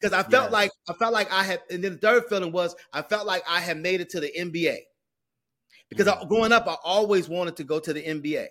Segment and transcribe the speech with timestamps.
[0.00, 0.52] because I felt yes.
[0.52, 3.42] like I felt like I had, and then the third feeling was I felt like
[3.48, 4.76] I had made it to the NBA
[5.88, 6.22] because mm.
[6.22, 8.46] I, growing up I always wanted to go to the NBA,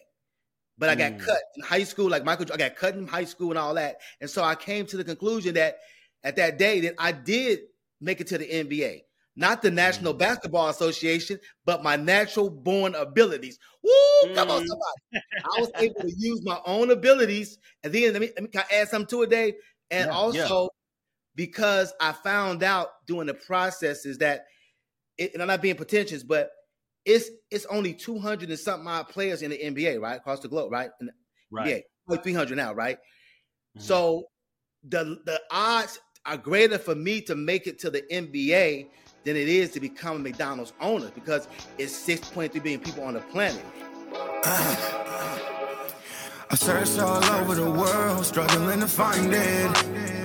[0.77, 1.20] but I got mm.
[1.20, 2.09] cut in high school.
[2.09, 4.85] Like Michael, I got cut in high school and all that, and so I came
[4.88, 5.77] to the conclusion that
[6.23, 7.59] at that day that I did
[8.02, 9.02] make it to the NBA
[9.35, 10.18] not the National mm.
[10.20, 13.59] Basketball Association, but my natural born abilities.
[13.84, 14.34] Woo!
[14.34, 14.68] Come on, mm.
[14.68, 15.26] somebody.
[15.43, 17.57] I was able to use my own abilities.
[17.84, 19.54] And then let me, let me add something to it, Dave.
[19.91, 20.68] And yeah, also yeah.
[21.35, 24.45] Because I found out during the process is that,
[25.17, 26.49] it, and I'm not being pretentious, but
[27.05, 30.17] it's it's only 200 and something odd players in the NBA, right?
[30.17, 30.89] Across the globe, right?
[30.99, 31.13] In the
[31.51, 31.83] right.
[32.09, 32.97] NBA, 300 now, right?
[32.97, 33.81] Mm-hmm.
[33.81, 34.25] So
[34.87, 38.87] the the odds are greater for me to make it to the NBA
[39.23, 41.47] than it is to become a McDonald's owner because
[41.77, 43.63] it's 6.3 billion people on the planet.
[46.47, 50.24] I searched all over the world, struggling to find it.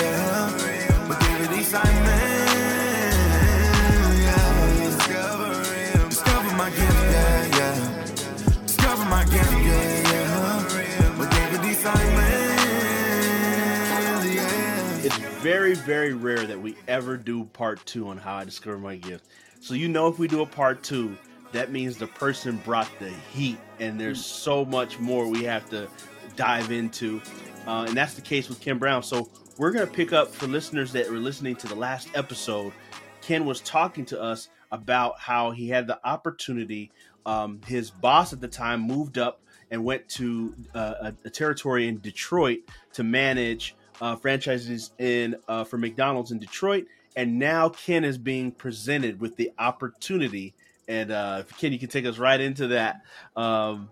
[15.41, 19.25] Very, very rare that we ever do part two on how I discover my gift.
[19.59, 21.17] So you know if we do a part two,
[21.51, 25.87] that means the person brought the heat and there's so much more we have to
[26.35, 27.21] dive into
[27.67, 29.03] uh, and that's the case with Ken Brown.
[29.03, 32.73] So we're going to pick up for listeners that were listening to the last episode.
[33.21, 36.91] Ken was talking to us about how he had the opportunity.
[37.25, 41.87] Um, his boss at the time moved up and went to uh, a, a, territory
[41.87, 42.59] in Detroit
[42.93, 46.85] to manage uh, franchises in uh, for McDonald's in Detroit.
[47.15, 50.53] And now Ken is being presented with the opportunity.
[50.87, 53.01] And uh, Ken, you can take us right into that.
[53.35, 53.89] Um.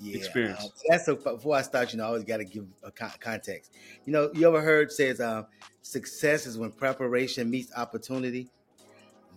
[0.00, 0.64] Yeah, experience.
[0.64, 1.14] Um, that's so.
[1.14, 3.72] Before I start, you know, I always got to give a context.
[4.04, 5.46] You know, you ever heard says um,
[5.82, 8.48] success is when preparation meets opportunity.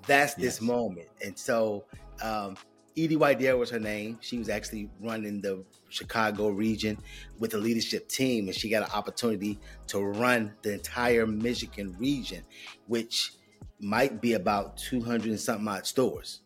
[0.08, 0.58] That's yes.
[0.58, 1.84] this moment, and so
[2.24, 2.58] um,
[3.04, 4.18] Edie White was her name.
[4.22, 6.98] She was actually running the Chicago region
[7.40, 12.44] with the leadership team, and she got an opportunity to run the entire Michigan region,
[12.88, 13.34] which
[13.80, 16.42] might be about 200 and something odd stores.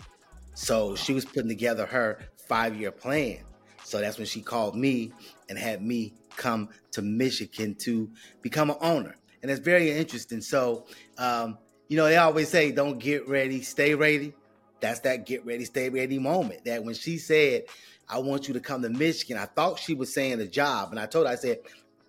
[0.53, 3.39] So she was putting together her five year plan.
[3.83, 5.11] So that's when she called me
[5.49, 8.09] and had me come to Michigan to
[8.41, 9.15] become an owner.
[9.41, 10.41] And it's very interesting.
[10.41, 10.85] So,
[11.17, 11.57] um,
[11.89, 14.33] you know, they always say, don't get ready, stay ready.
[14.83, 16.65] That's that get ready, stay ready moment.
[16.65, 17.63] That when she said,
[18.09, 20.91] I want you to come to Michigan, I thought she was saying a job.
[20.91, 21.59] And I told her, I said,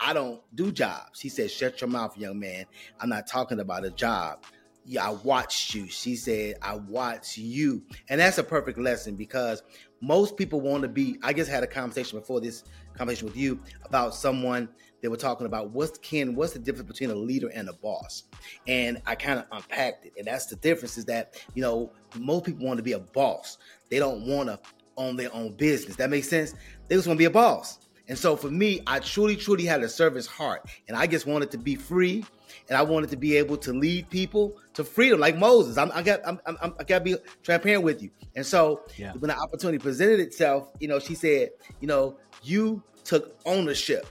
[0.00, 1.20] I don't do jobs.
[1.20, 2.64] She said, shut your mouth, young man.
[2.98, 4.42] I'm not talking about a job.
[4.84, 5.88] Yeah, I watched you.
[5.88, 7.84] She said, I watched you.
[8.08, 9.62] And that's a perfect lesson because
[10.00, 12.64] most people want to be i just had a conversation before this
[12.94, 14.68] conversation with you about someone
[15.04, 18.25] they were talking about what's ken what's the difference between a leader and a boss
[18.66, 22.47] and i kind of unpacked it and that's the difference is that you know most
[22.47, 23.59] people want to be a boss
[23.91, 24.59] they don't want to
[24.97, 26.54] own their own business that makes sense
[26.88, 29.82] they just want to be a boss and so for me i truly truly had
[29.82, 32.25] a service heart and i just wanted to be free
[32.69, 35.76] and I wanted to be able to lead people to freedom, like Moses.
[35.76, 38.10] I'm, I got, I'm, I'm, I got to be transparent with you.
[38.36, 39.12] And so, yeah.
[39.12, 44.06] when the opportunity presented itself, you know, she said, you know, you took ownership.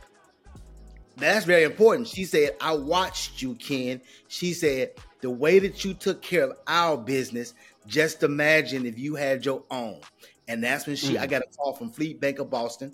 [1.17, 2.07] That's very important.
[2.07, 4.01] She said, I watched you, Ken.
[4.27, 7.53] She said, the way that you took care of our business,
[7.87, 10.01] just imagine if you had your own.
[10.47, 11.19] And that's when she, mm.
[11.19, 12.93] I got a call from Fleet Bank of Boston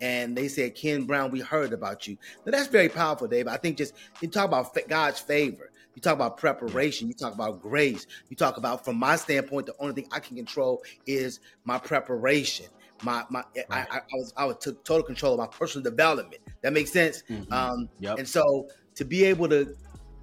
[0.00, 2.16] and they said, Ken Brown, we heard about you.
[2.44, 3.48] Now that's very powerful, Dave.
[3.48, 5.70] I think just you talk about God's favor.
[5.94, 7.08] You talk about preparation.
[7.08, 8.06] You talk about grace.
[8.28, 12.66] You talk about, from my standpoint, the only thing I can control is my preparation.
[13.02, 13.66] My my, right.
[13.70, 16.42] I, I, I, was I took total control of my personal development.
[16.62, 17.22] That makes sense.
[17.30, 17.52] Mm-hmm.
[17.52, 18.18] Um, yep.
[18.18, 19.74] And so to be able to,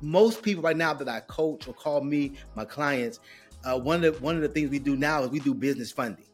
[0.02, 3.20] most people right now that I coach or call me my clients,
[3.64, 5.92] uh, one of the, one of the things we do now is we do business
[5.92, 6.26] funding.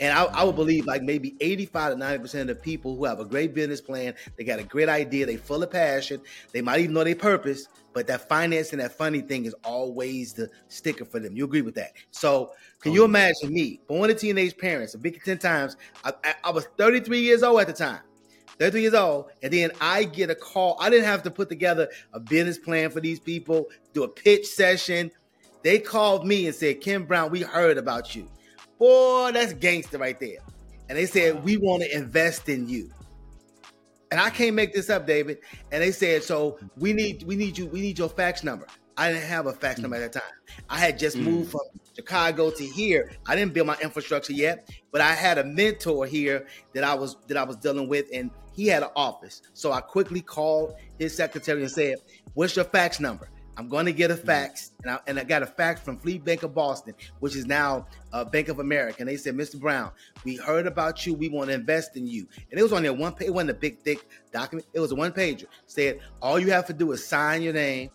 [0.00, 3.20] And I, I would believe like maybe 85 to 90% of the people who have
[3.20, 6.20] a great business plan, they got a great idea, they full of passion,
[6.50, 10.48] they might even know their purpose, but that financing, that funding thing is always the
[10.68, 11.36] sticker for them.
[11.36, 11.92] You agree with that?
[12.10, 16.12] So can oh, you imagine me, born to teenage parents, a big 10 times, I,
[16.24, 18.00] I, I was 33 years old at the time.
[18.58, 20.76] 33 years old, and then I get a call.
[20.78, 24.46] I didn't have to put together a business plan for these people, do a pitch
[24.46, 25.10] session.
[25.62, 28.28] They called me and said, Ken Brown, we heard about you.
[28.78, 30.38] Boy, that's gangster right there.
[30.88, 32.90] And they said, We want to invest in you.
[34.12, 35.38] And I can't make this up, David.
[35.72, 38.66] And they said, So we need we need you, we need your fax number.
[38.98, 40.30] I didn't have a fax number at that time.
[40.68, 41.22] I had just mm.
[41.22, 41.62] moved from
[41.96, 43.12] Chicago to here.
[43.26, 47.16] I didn't build my infrastructure yet, but I had a mentor here that I was
[47.28, 49.40] that I was dealing with, and he had an office.
[49.54, 51.96] So I quickly called his secretary and said,
[52.34, 55.42] "What's your fax number?" I'm going to get a fax, and I, and I got
[55.42, 58.96] a fax from Fleet Bank of Boston, which is now uh, Bank of America.
[59.00, 59.60] And they said, Mr.
[59.60, 59.90] Brown,
[60.24, 61.12] we heard about you.
[61.12, 62.26] We want to invest in you.
[62.50, 63.28] And it was on there one page.
[63.28, 64.66] It wasn't a big, thick document.
[64.72, 65.44] It was a one pager.
[65.66, 67.90] Said, all you have to do is sign your name,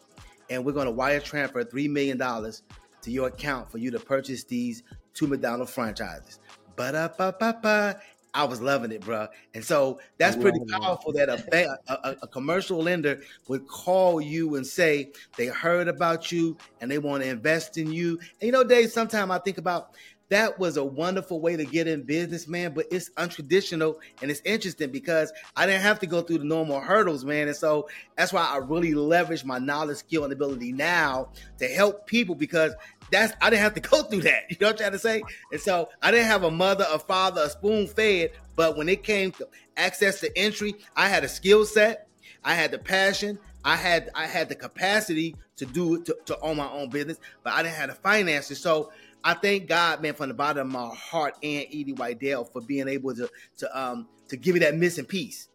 [0.50, 4.44] and we're going to wire transfer $3 million to your account for you to purchase
[4.44, 4.84] these
[5.14, 6.40] two McDonald's franchises.
[6.76, 8.00] Ba-da-ba-ba-ba.
[8.38, 9.28] I was loving it, bro.
[9.56, 14.66] And so that's pretty powerful that a, a, a, commercial lender would call you and
[14.66, 18.20] say they heard about you and they want to invest in you.
[18.40, 19.96] And you know, Dave, sometimes I think about
[20.30, 22.76] that was a wonderful way to get in business, man.
[22.76, 26.80] But it's untraditional and it's interesting because I didn't have to go through the normal
[26.80, 27.48] hurdles, man.
[27.48, 32.06] And so that's why I really leverage my knowledge, skill, and ability now to help
[32.06, 32.76] people because
[33.12, 34.44] that's I didn't have to go through that.
[34.50, 35.24] You know what I'm trying to say?
[35.52, 38.32] And so I didn't have a mother, a father, a spoon fed.
[38.56, 42.08] But when it came to access to entry, I had a skill set,
[42.44, 46.40] I had the passion, I had I had the capacity to do it to, to
[46.40, 48.60] own my own business, but I didn't have the finances.
[48.60, 48.92] So
[49.24, 52.88] I thank God, man, from the bottom of my heart and Edie Whitedale for being
[52.88, 55.50] able to to um to give me that missing piece.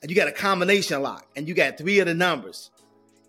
[0.00, 2.70] And you got a combination lock, and you got three of the numbers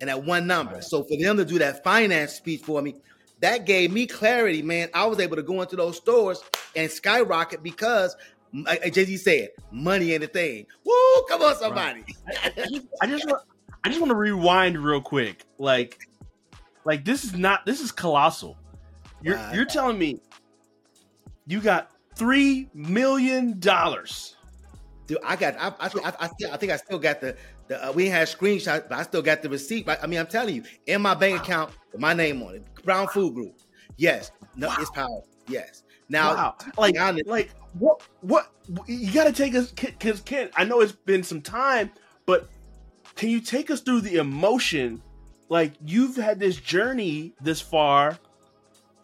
[0.04, 0.82] and that one number.
[0.82, 2.96] So for them to do that finance speech for me,
[3.44, 4.88] that gave me clarity, man.
[4.94, 6.42] I was able to go into those stores
[6.78, 8.16] and skyrocket because
[8.54, 10.66] like Jay Z said, money ain't a thing.
[10.86, 12.06] Woo, come on, somebody.
[12.26, 12.38] Right.
[12.46, 13.44] I, just, I just want
[13.84, 15.44] I just want to rewind real quick.
[15.58, 16.08] Like,
[16.86, 18.58] like this is not this is colossal.
[19.22, 19.52] You're wow.
[19.54, 20.22] you're telling me
[21.46, 24.38] you got three million dollars.
[25.06, 27.36] Dude, I got I I, I, I, I think I still got the
[27.74, 29.88] the uh, we had screenshots, but I still got the receipt.
[29.88, 31.44] I mean, I'm telling you, in my bank wow.
[31.44, 33.56] account, with my name on it, Brown Food Group.
[33.98, 34.76] Yes, no, wow.
[34.80, 35.28] it's powerful.
[35.48, 35.84] Yes.
[36.10, 36.56] Now, wow.
[36.78, 38.02] like, honest, like what?
[38.22, 38.52] What
[38.88, 39.72] you got to take us?
[39.72, 41.92] Because Ken, I know it's been some time,
[42.26, 42.50] but
[43.16, 45.02] can you take us through the emotion?
[45.50, 48.18] Like you've had this journey this far,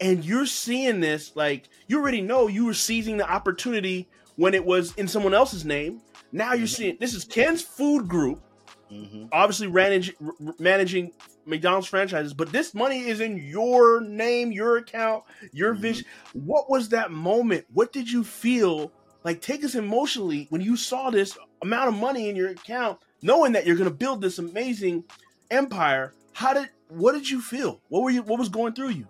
[0.00, 1.34] and you're seeing this.
[1.34, 5.64] Like you already know you were seizing the opportunity when it was in someone else's
[5.64, 6.00] name.
[6.32, 6.66] Now you're mm-hmm.
[6.66, 8.42] seeing this is Ken's Food Group,
[8.90, 9.26] mm-hmm.
[9.32, 10.14] obviously managing
[10.58, 11.12] managing
[11.46, 15.82] McDonald's franchises, but this money is in your name, your account, your mm-hmm.
[15.82, 16.06] vision.
[16.32, 17.66] What was that moment?
[17.72, 18.92] What did you feel?
[19.22, 23.52] Like, take us emotionally when you saw this amount of money in your account, knowing
[23.52, 25.04] that you're going to build this amazing
[25.50, 26.14] empire.
[26.32, 26.70] How did?
[26.88, 27.80] What did you feel?
[27.88, 28.22] What were you?
[28.22, 29.06] What was going through you?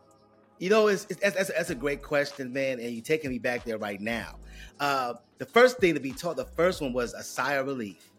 [0.58, 3.64] You know, it's, it's that's, that's, a great question, man, and you're taking me back
[3.64, 4.36] there right now.
[4.78, 8.09] Uh, the first thing to be taught, the first one was a sigh of relief,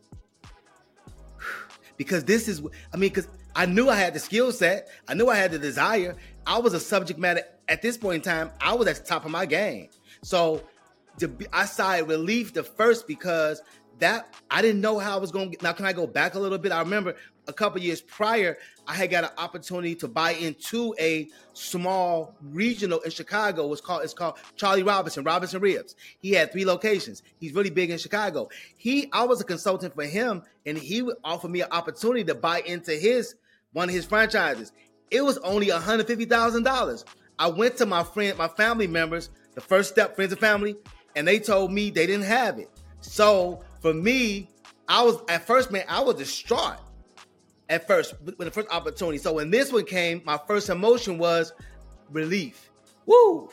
[2.02, 5.30] because this is, I mean, because I knew I had the skill set, I knew
[5.30, 6.16] I had the desire.
[6.48, 8.50] I was a subject matter at this point in time.
[8.60, 9.90] I was at the top of my game,
[10.24, 10.64] so
[11.20, 13.62] to I sighed relief the first because
[14.00, 15.52] that I didn't know how I was going.
[15.52, 16.72] to Now, can I go back a little bit?
[16.72, 17.16] I remember
[17.48, 18.58] a couple years prior,
[18.88, 23.72] I had got an opportunity to buy into a small regional in Chicago.
[23.72, 25.96] It's called it's called Charlie Robinson, Robinson Ribs.
[26.20, 27.24] He had three locations.
[27.40, 28.50] He's really big in Chicago.
[28.78, 32.62] He I was a consultant for him, and he offered me an opportunity to buy
[32.62, 33.36] into his
[33.74, 34.72] one of his franchises.
[35.10, 37.04] It was only $150,000.
[37.38, 40.78] I went to my friend, my family members, the first step, friends and family,
[41.16, 42.70] and they told me they didn't have it.
[43.02, 44.50] So for me,
[44.88, 46.80] I was at first, man, I was distraught
[47.72, 49.18] at first with the first opportunity.
[49.18, 51.54] So when this one came, my first emotion was
[52.12, 52.70] relief.
[53.06, 53.50] Woo!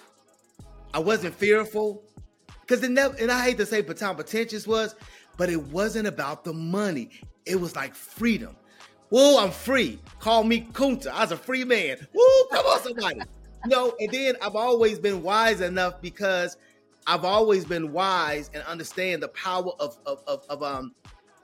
[0.93, 2.03] I wasn't fearful
[2.61, 4.97] because it never, and I hate to say Baton pretentious was,
[5.37, 7.11] but it wasn't about the money.
[7.47, 8.57] It was like freedom.
[9.11, 10.01] Woo, I'm free.
[10.19, 11.07] Call me Kunta.
[11.09, 11.97] I was a free man.
[12.13, 13.21] Woo, come on, somebody.
[13.65, 16.57] you know, and then I've always been wise enough because
[17.07, 20.95] I've always been wise and understand the power of of, of, of um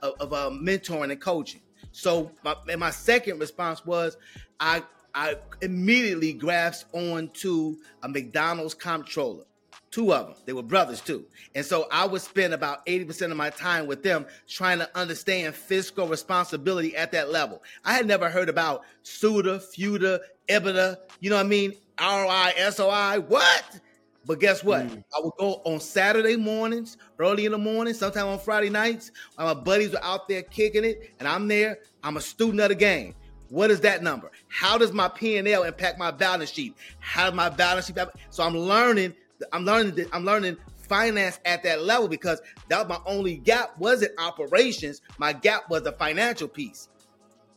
[0.03, 1.61] of, of um, mentoring and coaching.
[1.95, 4.17] So my, my second response was,
[4.59, 4.83] I
[5.13, 9.45] I immediately grasped onto a McDonald's comptroller.
[9.91, 10.35] Two of them.
[10.45, 11.23] They were brothers too.
[11.55, 15.55] And so I would spend about 80% of my time with them trying to understand
[15.55, 17.63] fiscal responsibility at that level.
[17.85, 21.75] I had never heard about SUTA, FUTA, EBITDA, you know what I mean?
[21.97, 23.79] ROI, SOI, what?
[24.25, 24.87] But guess what?
[24.87, 25.03] Mm.
[25.15, 29.11] I would go on Saturday mornings, early in the morning, sometime on Friday nights.
[29.37, 31.79] My buddies were out there kicking it, and I'm there.
[32.03, 33.13] I'm a student of the game.
[33.49, 34.31] What is that number?
[34.47, 36.75] How does my P and L impact my balance sheet?
[36.99, 37.97] How does my balance sheet?
[38.31, 39.13] So I'm learning.
[39.53, 40.07] I'm learning.
[40.11, 45.01] I'm learning finance at that level because that was my only gap wasn't operations.
[45.19, 46.89] My gap was the financial piece.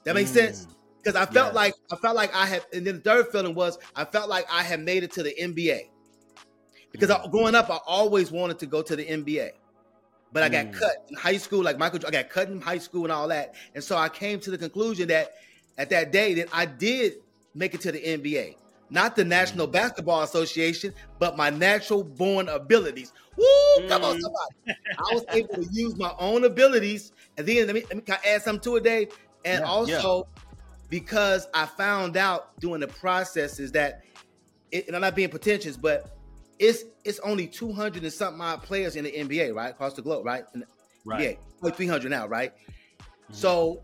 [0.05, 0.35] That makes mm.
[0.35, 0.67] sense
[0.99, 1.55] because I felt yes.
[1.55, 2.67] like I felt like I had.
[2.75, 5.35] And then the third feeling was I felt like I had made it to the
[5.41, 5.89] NBA
[6.93, 9.51] because I, growing up, I always wanted to go to the NBA,
[10.33, 10.73] but I got mm.
[10.75, 11.63] cut in high school.
[11.63, 14.41] Like Michael, I got cut in high school and all that, and so I came
[14.41, 15.35] to the conclusion that
[15.77, 17.15] at that day that I did
[17.55, 18.57] make it to the NBA,
[18.91, 19.73] not the National mm.
[19.73, 23.13] Basketball Association, but my natural born abilities.
[23.37, 23.45] Woo!
[23.81, 23.89] Mm.
[23.89, 24.21] Come on, mm.
[24.21, 24.79] somebody!
[24.99, 28.43] I was able to use my own abilities, and then let me, let me add
[28.43, 29.13] something to it, Dave,
[29.45, 30.29] and yeah, also.
[30.35, 30.43] Yeah.
[30.91, 34.05] Because I found out during the process is that,
[34.73, 36.18] it, and I'm not being pretentious, but
[36.59, 39.71] it's it's only 200 and something odd players in the NBA, right?
[39.71, 40.45] Across the globe, right?
[40.53, 40.65] The
[41.05, 41.39] right.
[41.63, 42.53] NBA, 300 now, right?
[42.55, 43.35] Mm-hmm.
[43.35, 43.83] So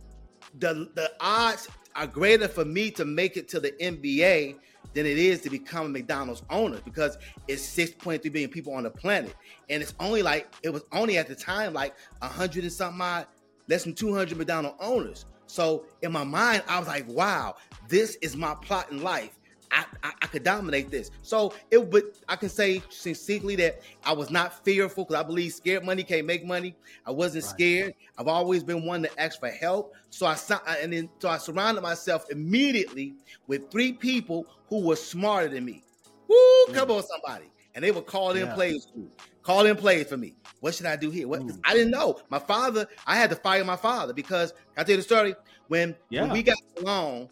[0.59, 4.57] the the odds are greater for me to make it to the NBA
[4.95, 8.91] than it is to become a McDonald's owner because it's 6.3 billion people on the
[8.91, 9.35] planet.
[9.69, 13.27] And it's only like it was only at the time like 100 and something odd,
[13.69, 15.27] less than 200 McDonald's owners.
[15.47, 17.57] So in my mind, I was like, wow,
[17.89, 19.39] this is my plot in life.
[19.75, 21.11] I, I, I, could dominate this.
[21.23, 25.53] So it would I can say succinctly that I was not fearful because I believe
[25.53, 26.77] scared money can't make money.
[27.05, 27.51] I wasn't right.
[27.51, 27.95] scared.
[28.17, 29.95] I've always been one to ask for help.
[30.11, 30.37] So I
[30.81, 33.15] and then so I surrounded myself immediately
[33.49, 35.83] with three people who were smarter than me.
[36.29, 36.75] Woo, mm.
[36.75, 37.51] come on, somebody.
[37.75, 38.55] And they would call in yeah.
[38.55, 39.09] plays for me.
[39.43, 40.35] Call in plays for me.
[40.61, 41.27] What should I do here?
[41.27, 42.21] What I didn't know.
[42.31, 45.35] My father, I had to fire my father because I tell you the story.
[45.67, 46.23] When, yeah.
[46.23, 47.29] when we got along,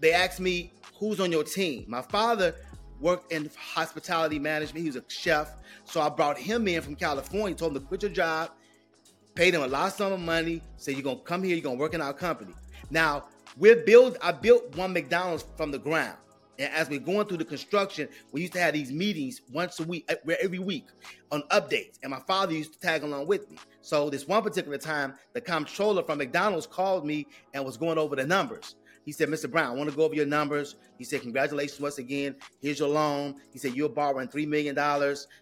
[0.00, 1.84] they asked me who's on your team.
[1.88, 2.54] My father
[3.00, 4.82] worked in hospitality management.
[4.82, 5.54] He was a chef.
[5.84, 8.50] So I brought him in from California, told him to quit your job,
[9.34, 11.78] paid him a lot of sum of money, said you're gonna come here, you're gonna
[11.78, 12.54] work in our company.
[12.90, 13.24] Now
[13.56, 16.16] we're build I built one McDonald's from the ground.
[16.58, 19.84] And as we're going through the construction, we used to have these meetings once a
[19.84, 20.10] week,
[20.42, 20.86] every week
[21.30, 22.00] on updates.
[22.02, 23.58] And my father used to tag along with me.
[23.80, 28.16] So this one particular time, the comptroller from McDonald's called me and was going over
[28.16, 28.74] the numbers.
[29.08, 29.50] He said, Mr.
[29.50, 30.76] Brown, I want to go over your numbers.
[30.98, 32.36] He said, Congratulations once again.
[32.60, 33.36] Here's your loan.
[33.54, 34.76] He said, You're borrowing $3 million.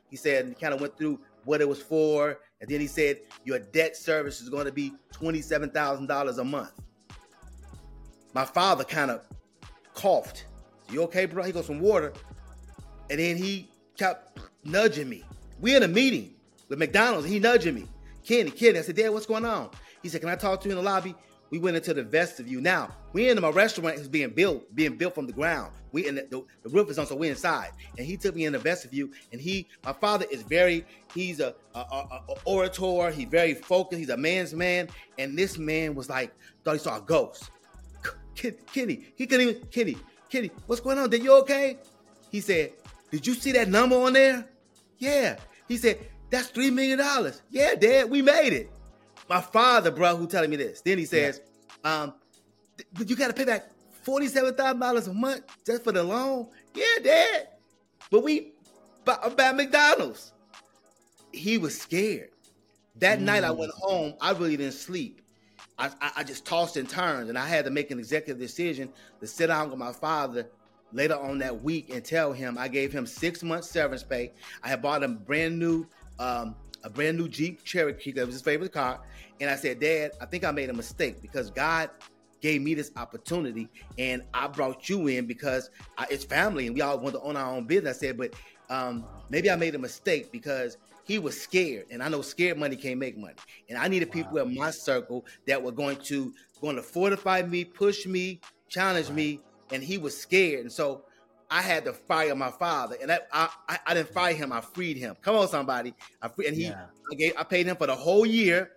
[0.08, 2.38] He said, he kind of went through what it was for.
[2.61, 6.80] And then he said, Your debt service is going to be $27,000 a month.
[8.35, 9.26] My father kind of
[9.94, 10.46] coughed.
[10.92, 11.42] You okay, bro?
[11.42, 12.12] He goes some water.
[13.11, 13.68] And then he
[13.99, 15.25] kept nudging me.
[15.58, 16.37] We're in a meeting
[16.68, 17.88] with McDonald's, he nudging me.
[18.25, 18.78] Kenny, Kenny.
[18.78, 19.70] I said, Dad, what's going on?
[20.04, 21.16] He said, Can I talk to you in the lobby?
[21.50, 22.60] We went into the vestibule.
[22.60, 25.72] Now we in my restaurant is being built, being built from the ground.
[25.92, 27.70] We in the, the, the, roof is on, so we inside.
[27.96, 29.08] And he took me in the vestibule.
[29.32, 30.84] And he, my father, is very.
[31.14, 33.10] He's a, a, a, a orator.
[33.10, 33.98] He's very focused.
[33.98, 34.88] He's a man's man.
[35.18, 36.34] And this man was like
[36.64, 37.50] thought he saw a ghost.
[38.34, 39.62] Kenny, he couldn't even.
[39.68, 39.96] Kenny,
[40.28, 41.08] Kenny, what's going on?
[41.08, 41.78] Did you okay?
[42.30, 42.72] He said,
[43.10, 44.46] Did you see that number on there?
[44.98, 45.36] Yeah.
[45.68, 45.98] He said,
[46.28, 47.40] That's three million dollars.
[47.50, 48.70] Yeah, Dad, we made it
[49.28, 50.80] my father, bro, who telling me this.
[50.80, 51.40] Then he says,
[51.85, 52.02] yeah.
[52.02, 52.14] um,
[52.92, 53.71] but you got to pay back
[54.02, 56.49] forty-seven thousand dollars a month just for the loan.
[56.75, 57.49] Yeah, Dad.
[58.11, 58.52] But we
[59.04, 60.33] bought, about McDonald's.
[61.33, 62.30] He was scared.
[62.97, 63.23] That mm.
[63.23, 64.14] night I went home.
[64.21, 65.23] I really didn't sleep.
[65.78, 68.88] I, I, I just tossed and turned, and I had to make an executive decision
[69.21, 70.49] to sit down with my father
[70.92, 74.33] later on that week and tell him I gave him six months severance pay.
[74.62, 75.87] I had bought him brand new
[76.18, 76.54] um,
[76.85, 79.00] a brand new Jeep Cherokee that was his favorite car.
[79.40, 81.90] And I said, Dad, I think I made a mistake because God
[82.40, 83.68] gave me this opportunity
[83.99, 87.37] and I brought you in because I, it's family and we all want to own
[87.37, 87.99] our own business.
[87.99, 88.35] I said, but
[88.71, 92.76] um, maybe I made a mistake because he was scared and I know scared money
[92.76, 93.35] can't make money.
[93.68, 97.64] And I needed people in my circle that were going to going to fortify me,
[97.64, 99.16] push me, challenge right.
[99.16, 99.40] me.
[99.73, 100.61] And he was scared.
[100.61, 101.02] And so
[101.50, 104.52] I had to fire my father, and I, I, I didn't fire him.
[104.52, 105.16] I freed him.
[105.22, 105.94] Come on, somebody.
[106.20, 106.86] I free, and he yeah.
[107.10, 108.72] I gave I paid him for the whole year,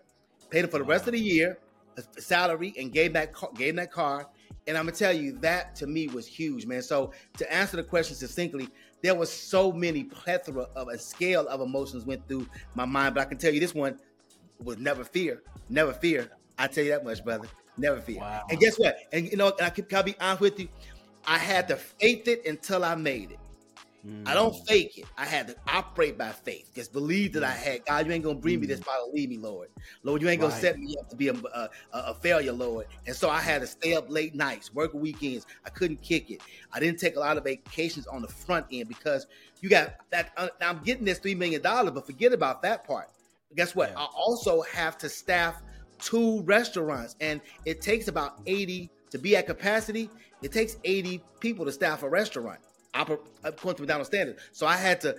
[0.49, 0.91] paid him for the wow.
[0.91, 1.59] rest of the year,
[1.97, 4.27] a salary, and gave that gave him that car.
[4.67, 6.81] And I'm gonna tell you that to me was huge, man.
[6.83, 8.69] So to answer the question succinctly,
[9.01, 13.21] there was so many plethora of a scale of emotions went through my mind, but
[13.21, 13.97] I can tell you this one
[14.63, 16.29] was never fear, never fear.
[16.57, 17.47] I tell you that much, brother.
[17.77, 18.19] Never fear.
[18.19, 18.43] Wow.
[18.49, 18.97] And guess what?
[19.13, 20.67] And you know, I can, can I be honest with you?
[21.27, 23.39] I had to faith it until I made it.
[24.25, 24.67] I don't Mm.
[24.67, 25.05] fake it.
[25.17, 26.71] I had to operate by faith.
[26.73, 28.05] Just believe that I had God.
[28.07, 29.69] You ain't gonna bring me this far to leave me, Lord.
[30.03, 32.87] Lord, you ain't gonna set me up to be a, a, a failure, Lord.
[33.07, 35.45] And so I had to stay up late nights, work weekends.
[35.65, 36.41] I couldn't kick it.
[36.71, 39.27] I didn't take a lot of vacations on the front end because
[39.61, 40.31] you got that.
[40.37, 43.09] Uh, now I'm getting this three million dollars, but forget about that part.
[43.55, 43.89] Guess what?
[43.91, 43.99] Yeah.
[43.99, 45.61] I also have to staff
[45.99, 50.09] two restaurants, and it takes about eighty to be at capacity.
[50.41, 52.59] It takes eighty people to staff a restaurant
[52.93, 54.41] according to McDonald's standards.
[54.51, 55.15] So I had to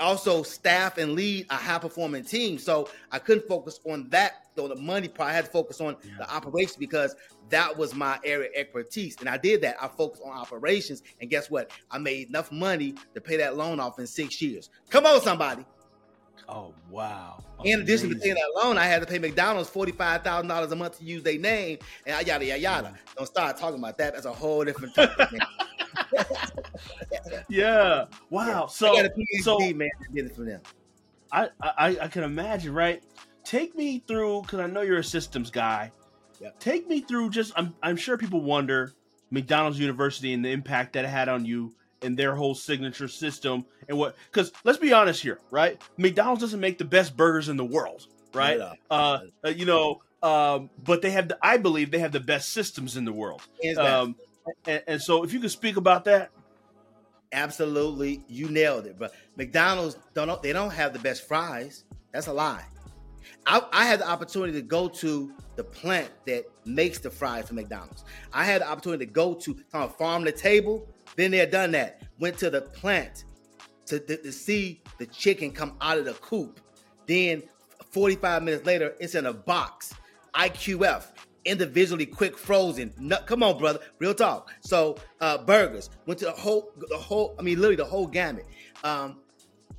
[0.00, 2.58] also staff and lead a high performing team.
[2.58, 5.30] So I couldn't focus on that, though the money part.
[5.30, 6.12] I had to focus on Yeah.
[6.18, 7.16] the operations because
[7.48, 9.16] that was my area of expertise.
[9.20, 9.76] And I did that.
[9.82, 11.02] I focused on operations.
[11.20, 11.70] And guess what?
[11.90, 14.70] I made enough money to pay that loan off in six years.
[14.90, 15.64] Come on, somebody.
[16.48, 17.42] Oh wow!
[17.64, 21.04] In addition to paying that loan, I had to pay McDonald's $45,000 a month to
[21.04, 22.88] use their name and yada, yada, yada.
[22.88, 23.16] Mm.
[23.16, 24.14] Don't start talking about that.
[24.14, 25.28] That's a whole different topic,
[27.48, 28.06] yeah.
[28.30, 28.64] Wow.
[28.64, 29.88] I So PhD, so man.
[30.00, 30.60] I did it for them.
[31.30, 33.02] I, I I can imagine, right?
[33.44, 35.92] Take me through because I know you're a systems guy.
[36.58, 37.30] Take me through.
[37.30, 38.92] Just I'm I'm sure people wonder
[39.30, 43.64] McDonald's University and the impact that it had on you and their whole signature system
[43.88, 44.16] and what.
[44.30, 45.80] Because let's be honest here, right?
[45.96, 48.60] McDonald's doesn't make the best burgers in the world, right?
[48.60, 51.38] Uh, uh, you know, um, but they have the.
[51.42, 53.42] I believe they have the best systems in the world.
[53.76, 54.16] Um,
[54.66, 56.30] and, and so if you could speak about that,
[57.32, 58.98] Absolutely, you nailed it.
[58.98, 61.84] But McDonald's don't they don't have the best fries.
[62.12, 62.64] That's a lie.
[63.46, 67.54] I, I had the opportunity to go to the plant that makes the fries for
[67.54, 68.04] McDonald's.
[68.32, 70.86] I had the opportunity to go to kind of farm to table.
[71.16, 72.02] Been there, done that.
[72.18, 73.24] Went to the plant
[73.86, 76.60] to, to, to see the chicken come out of the coop.
[77.06, 77.42] Then
[77.90, 79.94] 45 minutes later, it's in a box.
[80.34, 81.04] IQF,
[81.44, 82.92] individually quick frozen.
[82.98, 83.80] No, come on, brother.
[83.98, 84.50] Real talk.
[84.60, 85.90] So uh burgers.
[86.06, 88.46] Went to the whole the whole, I mean literally the whole gamut.
[88.84, 89.18] Um,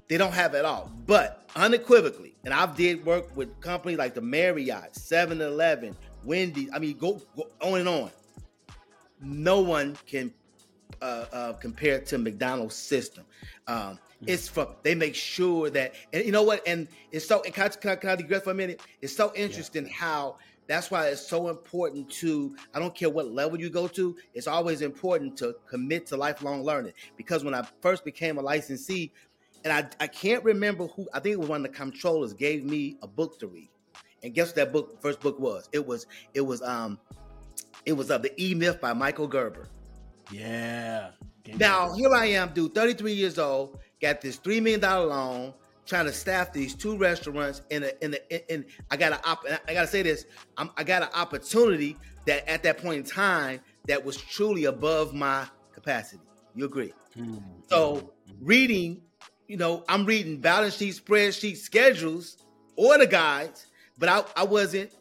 [0.08, 0.92] they don't have it all.
[1.08, 6.70] But unequivocally, and I've did work with companies like the Marriott, 7-Eleven, Wendy's.
[6.74, 8.12] I mean, go, go on and on.
[9.22, 10.34] No one can
[11.04, 13.26] uh, uh, compare to McDonald's system.
[13.68, 16.66] Um, it's from they make sure that, and you know what?
[16.66, 17.42] And it's so.
[17.44, 18.82] And can I, can I, can I digress for a minute?
[19.02, 20.38] It's so interesting how.
[20.66, 22.56] That's why it's so important to.
[22.74, 24.16] I don't care what level you go to.
[24.34, 26.94] It's always important to commit to lifelong learning.
[27.18, 29.12] Because when I first became a licensee,
[29.66, 31.06] and I, I can't remember who.
[31.14, 33.70] I think it was one of the controllers gave me a book to read.
[34.24, 35.68] And guess what that book first book was?
[35.74, 36.98] It was it was um
[37.86, 39.68] it was of the E Myth by Michael Gerber.
[40.32, 41.12] Yeah.
[41.44, 42.10] Game Now changer.
[42.10, 45.54] here I am, dude, 33 years old, got this three million dollar loan,
[45.86, 49.46] trying to staff these two restaurants in a in a in, I got a op,
[49.68, 50.26] I gotta say this,
[50.58, 55.14] I'm, I got an opportunity that at that point in time that was truly above
[55.14, 56.22] my capacity.
[56.56, 56.94] You agree?
[57.16, 57.38] Hmm.
[57.68, 59.02] So reading,
[59.48, 62.38] you know, I'm reading balance sheet, spreadsheet, schedules,
[62.76, 64.92] order guides, but I, I wasn't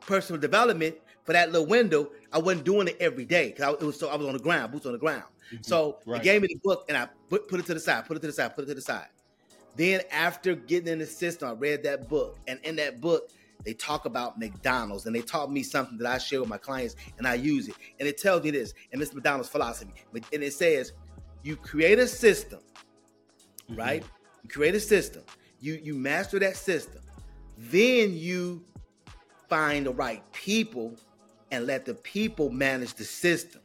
[0.00, 2.10] personal development for that little window.
[2.32, 4.72] I wasn't doing it every day because it was so I was on the ground,
[4.72, 5.24] boots on the ground.
[5.60, 6.22] So Right.
[6.22, 8.20] they gave me the book and I put, put it to the side, put it
[8.20, 9.08] to the side, put it to the side.
[9.76, 13.30] Then after getting in the system, I read that book, and in that book,
[13.64, 16.96] they talk about McDonald's, and they taught me something that I share with my clients,
[17.16, 17.76] and I use it.
[17.98, 20.92] And it tells me this, and this McDonald's philosophy, and it says,
[21.42, 22.60] you create a system,
[23.70, 23.78] Mhm.
[23.78, 24.04] right?
[24.42, 25.22] You create a system,
[25.60, 27.02] you you master that system,
[27.56, 28.64] then you
[29.48, 30.96] find the right people
[31.52, 33.60] and let the people manage the system.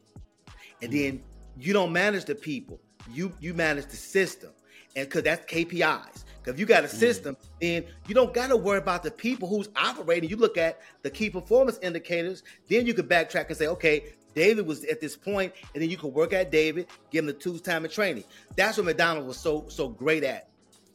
[0.84, 1.23] And then
[1.58, 2.80] you don't manage the people,
[3.12, 4.52] you you manage the system.
[4.95, 6.23] And cause that's KPIs.
[6.43, 9.69] Cause if you got a system, then you don't gotta worry about the people who's
[9.76, 10.30] operating.
[10.30, 14.67] You look at the key performance indicators, then you can backtrack and say, okay, David
[14.67, 17.58] was at this point, and then you can work at David, give him the two
[17.58, 18.23] time of training.
[18.56, 20.50] That's what McDonald's was so so great at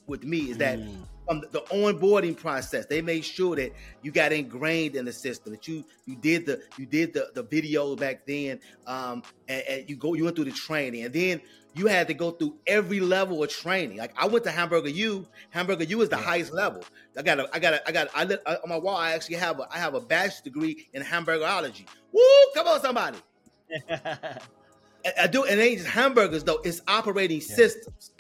[0.07, 1.07] with me is that Mm.
[1.27, 5.53] From the, the onboarding process, they made sure that you got ingrained in the system,
[5.53, 9.91] that you you did the you did the the video back then, um, and, and
[9.91, 11.41] you go you went through the training, and then
[11.75, 13.99] you had to go through every level of training.
[13.99, 15.27] Like I went to Hamburger U.
[15.51, 16.23] Hamburger U is the Yeah.
[16.23, 16.83] highest level.
[17.17, 18.97] I got a, I got a, I got I lit, uh, on my wall.
[18.97, 21.87] I actually have a I have a bachelor's degree in hamburgerology.
[22.13, 22.23] Woo!
[22.55, 23.19] Come on, somebody.
[25.05, 26.61] I, I do, and it ain't just hamburgers though.
[26.65, 28.12] It's operating systems.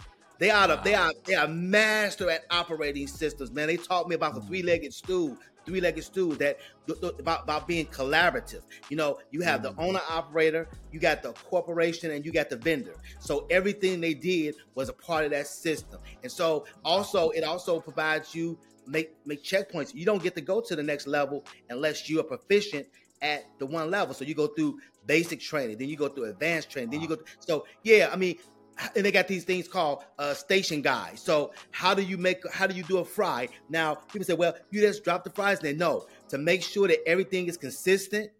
[0.42, 3.68] They are the, they are they are master at operating systems, man.
[3.68, 4.48] They taught me about the Mm.
[4.48, 8.62] three legged stool, three legged stool that th- th- about about being collaborative.
[8.88, 9.78] You know, you have the Mm.
[9.78, 12.96] owner operator, you got the corporation, and you got the vendor.
[13.20, 16.00] So everything they did was a part of that system.
[16.24, 19.94] And so also it also provides you make make checkpoints.
[19.94, 22.88] You don't get to go to the next level unless you are proficient
[23.20, 24.12] at the one level.
[24.12, 27.18] So you go through basic training, then you go through advanced training, then you go.
[27.38, 28.36] So yeah, I mean,
[28.94, 31.20] and they got these things called uh, station guides.
[31.22, 32.38] So how do you make?
[32.52, 33.48] How do you do a fry?
[33.68, 35.60] Now people say, well, you just drop the fries.
[35.60, 38.30] Then no, to make sure that everything is consistent.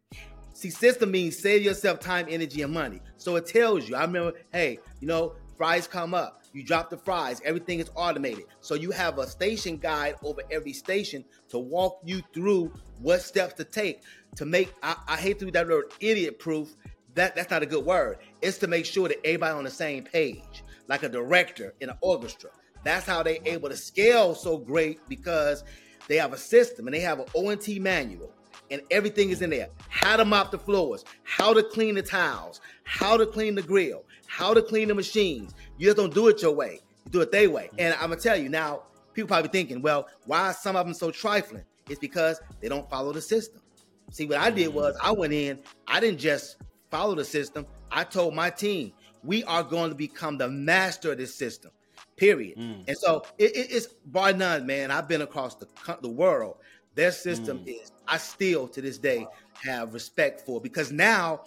[0.55, 3.01] See, system means save yourself time, energy, and money.
[3.17, 3.97] So it tells you.
[3.97, 6.43] I remember, hey, you know, fries come up.
[6.53, 8.45] You drop the fries, everything is automated.
[8.61, 13.55] So you have a station guide over every station to walk you through what steps
[13.55, 14.03] to take
[14.37, 14.73] to make.
[14.83, 16.75] I, I hate to be that word idiot proof.
[17.15, 18.19] That that's not a good word.
[18.41, 21.97] It's to make sure that everybody on the same page, like a director in an
[22.01, 22.51] orchestra.
[22.85, 25.65] That's how they able to scale so great because
[26.09, 28.33] they have a system and they have an O&T manual
[28.71, 29.69] and everything is in there.
[29.89, 34.05] How to mop the floors, how to clean the tiles, how to clean the grill,
[34.27, 35.55] how to clean the machines.
[35.79, 36.81] You just don't do it your way.
[37.05, 37.71] You do it their way.
[37.79, 40.95] And I'm gonna tell you now, people probably thinking, well, why are some of them
[40.95, 41.65] so trifling?
[41.89, 43.61] It's because they don't follow the system.
[44.11, 46.57] See, what I did was I went in, I didn't just
[46.93, 47.67] follow the system.
[47.91, 48.93] I told my team,
[49.25, 51.73] we are going to become the master of this system.
[52.17, 52.59] Period.
[52.59, 52.85] Mm.
[52.87, 54.91] And so it, it, it's bar none, man.
[54.91, 55.67] I've been across the
[56.03, 56.57] the world.
[56.95, 57.81] Their system mm.
[57.81, 59.27] is I still to this day
[59.65, 61.41] have respect for because now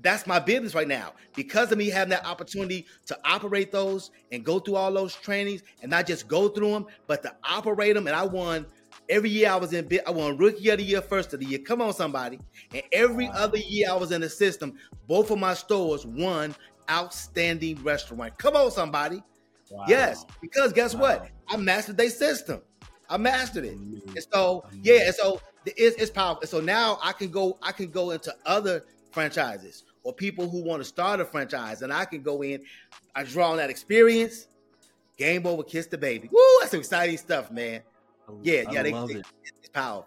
[0.00, 1.12] that's my business right now.
[1.34, 5.62] Because of me having that opportunity to operate those and go through all those trainings
[5.80, 8.06] and not just go through them, but to operate them.
[8.06, 8.66] And I won
[9.08, 11.58] every year I was in I won rookie of the year, first of the year.
[11.58, 12.38] Come on, somebody.
[12.72, 13.34] And every wow.
[13.34, 14.74] other year I was in the system,
[15.06, 16.54] both of my stores won
[16.90, 18.36] outstanding restaurant.
[18.38, 19.22] Come on, somebody.
[19.70, 19.84] Wow.
[19.88, 21.00] Yes, because guess wow.
[21.00, 21.28] what?
[21.48, 22.60] I mastered their system.
[23.08, 23.76] I mastered it.
[23.76, 26.40] And so, yeah, and so it's, it's powerful.
[26.42, 30.62] And So now I can go, I can go into other franchises or people who
[30.64, 32.62] want to start a franchise, and I can go in.
[33.14, 34.48] I draw on that experience.
[35.18, 36.28] Game over, kiss the baby.
[36.32, 37.82] Woo, that's exciting stuff, man.
[38.42, 40.06] Yeah, I yeah, they, they, it's powerful.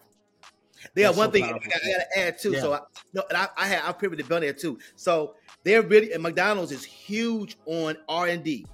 [0.95, 1.43] Yeah, one so thing.
[1.45, 2.51] I, gotta add too.
[2.51, 2.61] Yeah.
[2.61, 2.79] So I,
[3.13, 4.79] no, and I, I had I'm privy to be on there too.
[4.95, 8.65] So they're really and McDonald's is huge on R and D,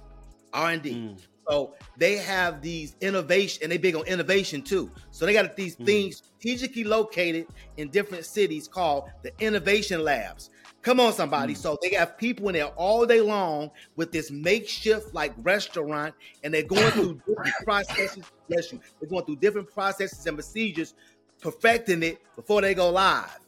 [0.52, 0.94] R and D.
[0.94, 1.20] Mm.
[1.48, 4.90] So they have these innovation, and they big on innovation too.
[5.10, 5.86] So they got these mm.
[5.86, 10.50] things strategically located in different cities called the innovation labs.
[10.82, 11.54] Come on, somebody.
[11.54, 11.58] Mm.
[11.58, 16.52] So they got people in there all day long with this makeshift like restaurant, and
[16.52, 18.24] they're going through different processes.
[18.48, 18.80] Bless you.
[19.00, 20.94] They're going through different processes and procedures,
[21.40, 23.38] perfecting it before they go live.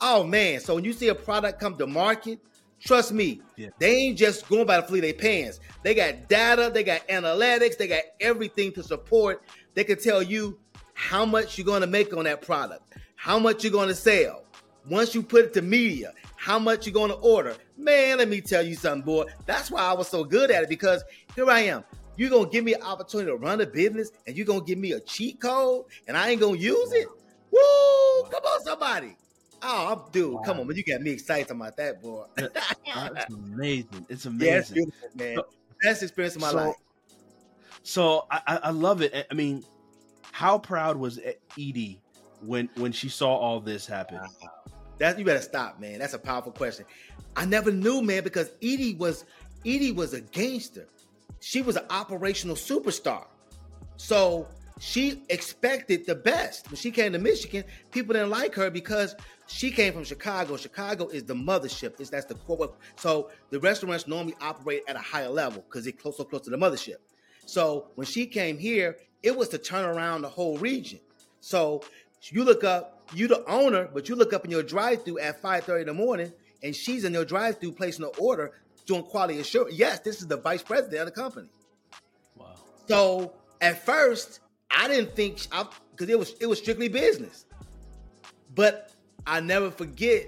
[0.00, 0.60] Oh man!
[0.60, 2.40] So when you see a product come to market,
[2.84, 3.68] Trust me, yeah.
[3.78, 5.60] they ain't just going by the fleet of pants.
[5.84, 9.42] They got data, they got analytics, they got everything to support.
[9.74, 10.58] They can tell you
[10.94, 12.82] how much you're going to make on that product,
[13.14, 14.44] how much you're going to sell.
[14.88, 17.54] Once you put it to media, how much you're going to order.
[17.76, 19.26] Man, let me tell you something, boy.
[19.46, 21.04] That's why I was so good at it because
[21.36, 21.84] here I am.
[22.16, 24.66] You're going to give me an opportunity to run a business and you're going to
[24.66, 27.06] give me a cheat code and I ain't going to use it.
[27.52, 28.28] Woo!
[28.28, 29.16] Come on, somebody.
[29.62, 30.40] Oh, dude, wow.
[30.40, 30.76] come on, man!
[30.76, 32.24] You got me excited about that, boy.
[32.34, 34.06] That's amazing.
[34.08, 34.48] It's amazing.
[34.48, 35.36] Yeah, it's beautiful, man.
[35.36, 35.46] So,
[35.80, 36.74] Best experience of my so, life.
[37.84, 39.28] So I, I love it.
[39.30, 39.62] I mean,
[40.32, 41.20] how proud was
[41.56, 42.00] Edie
[42.40, 44.18] when when she saw all this happen?
[45.02, 45.98] That you better stop, man.
[45.98, 46.86] That's a powerful question.
[47.34, 49.24] I never knew, man, because Edie was
[49.66, 50.86] Edie was a gangster.
[51.40, 53.24] She was an operational superstar.
[53.96, 54.46] So
[54.78, 56.70] she expected the best.
[56.70, 59.16] When she came to Michigan, people didn't like her because
[59.48, 60.56] she came from Chicago.
[60.56, 61.98] Chicago is the mothership.
[61.98, 62.72] It's that's the core.
[62.94, 66.50] So the restaurants normally operate at a higher level because they're close so close to
[66.50, 66.98] the mothership.
[67.44, 71.00] So when she came here, it was to turn around the whole region.
[71.40, 71.82] So
[72.30, 75.82] you look up, you the owner, but you look up in your drive-through at 5:30
[75.82, 78.52] in the morning, and she's in your drive-through placing an order
[78.86, 79.74] doing quality assurance.
[79.74, 81.48] Yes, this is the vice president of the company.
[82.36, 82.54] Wow.
[82.88, 85.46] So at first, I didn't think
[85.92, 87.46] because it was it was strictly business.
[88.54, 88.92] But
[89.26, 90.26] I never forget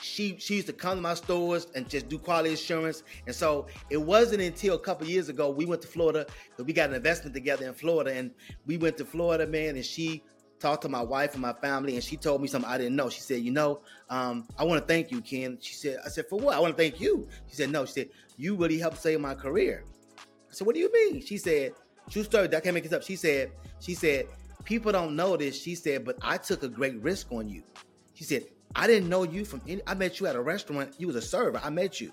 [0.00, 3.02] she she used to come to my stores and just do quality assurance.
[3.26, 6.72] And so it wasn't until a couple years ago we went to Florida because we
[6.72, 8.32] got an investment together in Florida, and
[8.66, 10.22] we went to Florida, man, and she
[10.62, 13.10] talked to my wife and my family, and she told me something I didn't know.
[13.10, 16.26] She said, "You know, um, I want to thank you, Ken." She said, "I said
[16.28, 16.56] for what?
[16.56, 19.34] I want to thank you." She said, "No." She said, "You really helped save my
[19.34, 19.84] career."
[20.18, 21.74] I said, "What do you mean?" She said,
[22.08, 22.48] "True story.
[22.54, 24.28] I can't make this up." She said, "She said
[24.64, 27.62] people don't know this." She said, "But I took a great risk on you."
[28.14, 28.44] She said,
[28.74, 30.94] I didn't know you from any I met you at a restaurant.
[30.98, 31.60] You was a server.
[31.62, 32.12] I met you.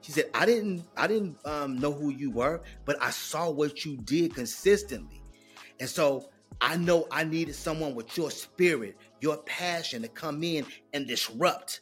[0.00, 3.84] She said, I didn't I didn't um, know who you were, but I saw what
[3.84, 5.22] you did consistently.
[5.80, 10.66] And so I know I needed someone with your spirit, your passion to come in
[10.92, 11.80] and disrupt.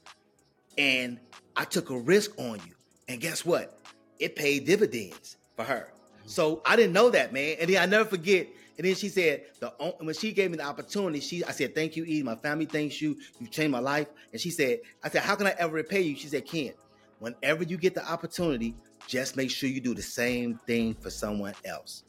[0.78, 1.20] And
[1.56, 2.74] I took a risk on you.
[3.08, 3.78] And guess what?
[4.18, 5.92] It paid dividends for her.
[6.24, 7.56] So I didn't know that, man.
[7.60, 8.48] And then I never forget.
[8.78, 9.68] And then she said, the
[10.00, 12.22] when she gave me the opportunity, she I said, Thank you, E.
[12.22, 13.18] My family thanks you.
[13.38, 14.08] You've changed my life.
[14.32, 16.16] And she said, I said, How can I ever repay you?
[16.16, 16.72] She said, Ken,
[17.18, 18.74] whenever you get the opportunity,
[19.06, 22.04] just make sure you do the same thing for someone else.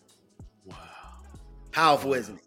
[0.66, 0.78] Wow.
[1.72, 2.18] Powerful, wow.
[2.18, 2.46] isn't it?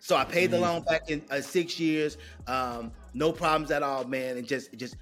[0.00, 4.04] So I paid the loan back in uh, six years, um, no problems at all,
[4.04, 4.96] man, and just just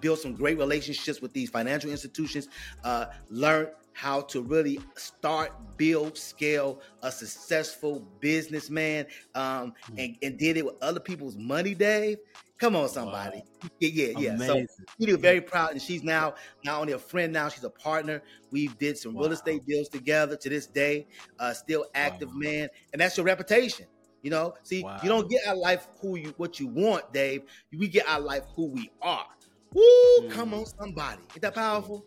[0.00, 2.48] built some great relationships with these financial institutions.
[2.84, 9.98] Uh, learned how to really start, build, scale a successful businessman, um, hmm.
[9.98, 12.18] and, and did it with other people's money, Dave.
[12.58, 13.42] Come on, somebody.
[13.62, 13.68] Wow.
[13.80, 14.30] Yeah, yeah, yeah.
[14.34, 14.68] Amazing.
[14.68, 17.70] So we are very proud, and she's now not only a friend now, she's a
[17.70, 18.22] partner.
[18.50, 19.22] We did some wow.
[19.22, 21.06] real estate deals together to this day.
[21.38, 22.38] Uh, still active, wow.
[22.38, 23.86] man, and that's your reputation.
[24.26, 24.98] You know, see, wow.
[25.04, 27.42] you don't get our life who you what you want, Dave.
[27.70, 29.24] We get our life who we are.
[29.72, 29.82] Woo!
[29.84, 30.30] Mm.
[30.32, 31.22] Come on, somebody.
[31.36, 32.04] Is that powerful?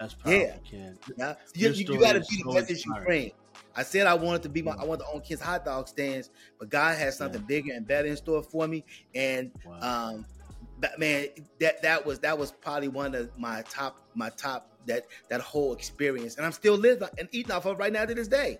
[0.00, 0.56] That's powerful, yeah.
[0.68, 0.98] Ken.
[1.16, 1.34] Yeah.
[1.54, 3.30] You, you, you got to be the message you bring.
[3.76, 6.30] I said I wanted to be my, I wanted to own kids hot dog stands,
[6.58, 7.46] but God has something yeah.
[7.46, 8.84] bigger and better in store for me.
[9.14, 10.14] And wow.
[10.14, 10.26] um,
[10.80, 11.28] but man,
[11.60, 15.74] that that was that was probably one of my top my top that that whole
[15.74, 18.58] experience, and I'm still living and eating off of right now to this day.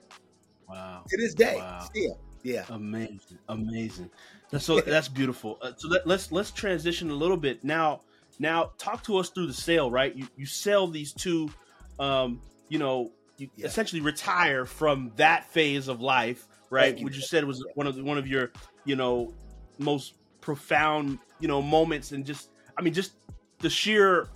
[0.69, 1.03] Wow.
[1.09, 1.81] To this day, wow.
[1.81, 2.21] still.
[2.47, 2.65] Yeah.
[2.69, 3.39] Amazing.
[3.49, 4.11] Amazing.
[4.59, 5.59] So that's beautiful.
[5.61, 8.03] Uh, so let, let's let's transition a little bit now.
[8.39, 9.91] Now, talk to us through the sale.
[9.91, 11.51] Right, you you sell these two.
[11.99, 13.67] Um, you know, you yeah.
[13.67, 16.47] essentially retire from that phase of life.
[16.71, 18.53] Right, which you said was one of the, one of your
[18.85, 19.35] you know
[19.79, 23.15] most profound you know moments, and just I mean just
[23.59, 24.29] the sheer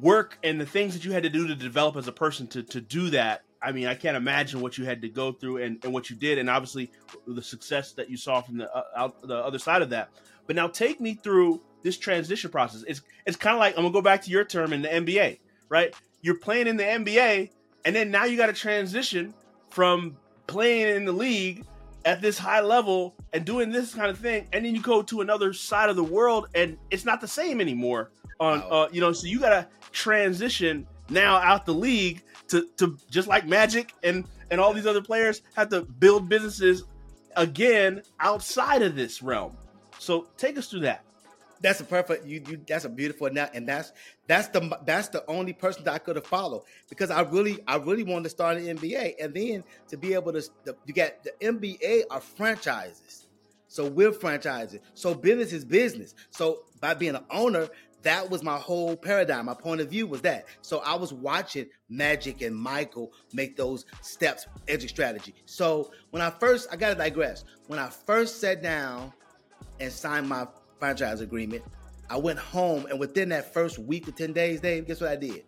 [0.00, 2.62] work and the things that you had to do to develop as a person to
[2.62, 5.82] to do that I mean, I can't imagine what you had to go through and,
[5.84, 6.90] and what you did, and obviously
[7.26, 10.10] the success that you saw from the uh, out, the other side of that.
[10.46, 12.84] But now take me through this transition process.
[12.88, 15.38] It's it's kind of like I'm gonna go back to your term in the NBA,
[15.68, 15.94] right?
[16.22, 17.50] You're playing in the NBA,
[17.84, 19.34] and then now you got to transition
[19.68, 21.64] from playing in the league
[22.04, 25.20] at this high level and doing this kind of thing, and then you go to
[25.20, 28.10] another side of the world, and it's not the same anymore.
[28.40, 28.68] On wow.
[28.68, 33.28] uh, you know, so you got to transition now out the league to to just
[33.28, 36.84] like Magic and and all these other players have to build businesses
[37.36, 39.56] again outside of this realm.
[39.98, 41.04] So take us through that.
[41.62, 42.26] That's a perfect.
[42.26, 43.92] You, you that's a beautiful and that's
[44.26, 47.76] that's the that's the only person that I could have followed because I really I
[47.76, 50.42] really wanted to start an NBA and then to be able to
[50.86, 53.26] you get the NBA are franchises.
[53.68, 54.80] So we're franchises.
[54.94, 56.14] So business is business.
[56.30, 57.68] So by being an owner,
[58.02, 59.46] that was my whole paradigm.
[59.46, 60.46] My point of view was that.
[60.62, 65.34] So I was watching Magic and Michael make those steps, exit strategy.
[65.44, 67.44] So when I first, I got to digress.
[67.66, 69.12] When I first sat down
[69.78, 70.46] and signed my
[70.78, 71.62] franchise agreement,
[72.08, 75.16] I went home, and within that first week to ten days, Dave, guess what I
[75.16, 75.44] did?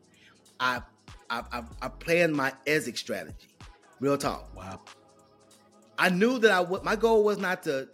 [0.60, 0.82] I
[1.28, 3.56] I, I, I planned my exit strategy.
[3.98, 4.54] Real talk.
[4.54, 4.80] Wow.
[5.98, 7.88] I knew that I my goal was not to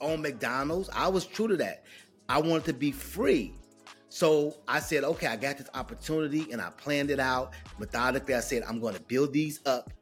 [0.00, 0.90] own McDonald's.
[0.92, 1.84] I was true to that.
[2.28, 3.54] I wanted to be free.
[4.14, 8.36] So I said, okay, I got this opportunity and I planned it out methodically.
[8.36, 9.92] I said, I'm going to build these up.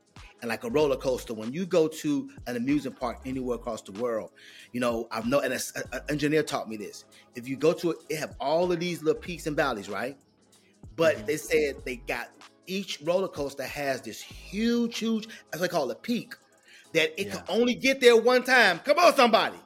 [0.43, 3.93] And like a roller coaster, when you go to an amusement park anywhere across the
[3.93, 4.33] world,
[4.73, 7.07] you know, I've known, and an engineer taught me this.
[7.37, 10.19] If you go to it, it have all of these little peaks and valleys, right?
[10.95, 11.25] But mm-hmm.
[11.25, 12.29] they said they got
[12.67, 16.35] each roller coaster has this huge, huge, as they call it, peak
[16.93, 17.37] that it yeah.
[17.37, 18.79] can only get there one time.
[18.81, 19.57] Come on, somebody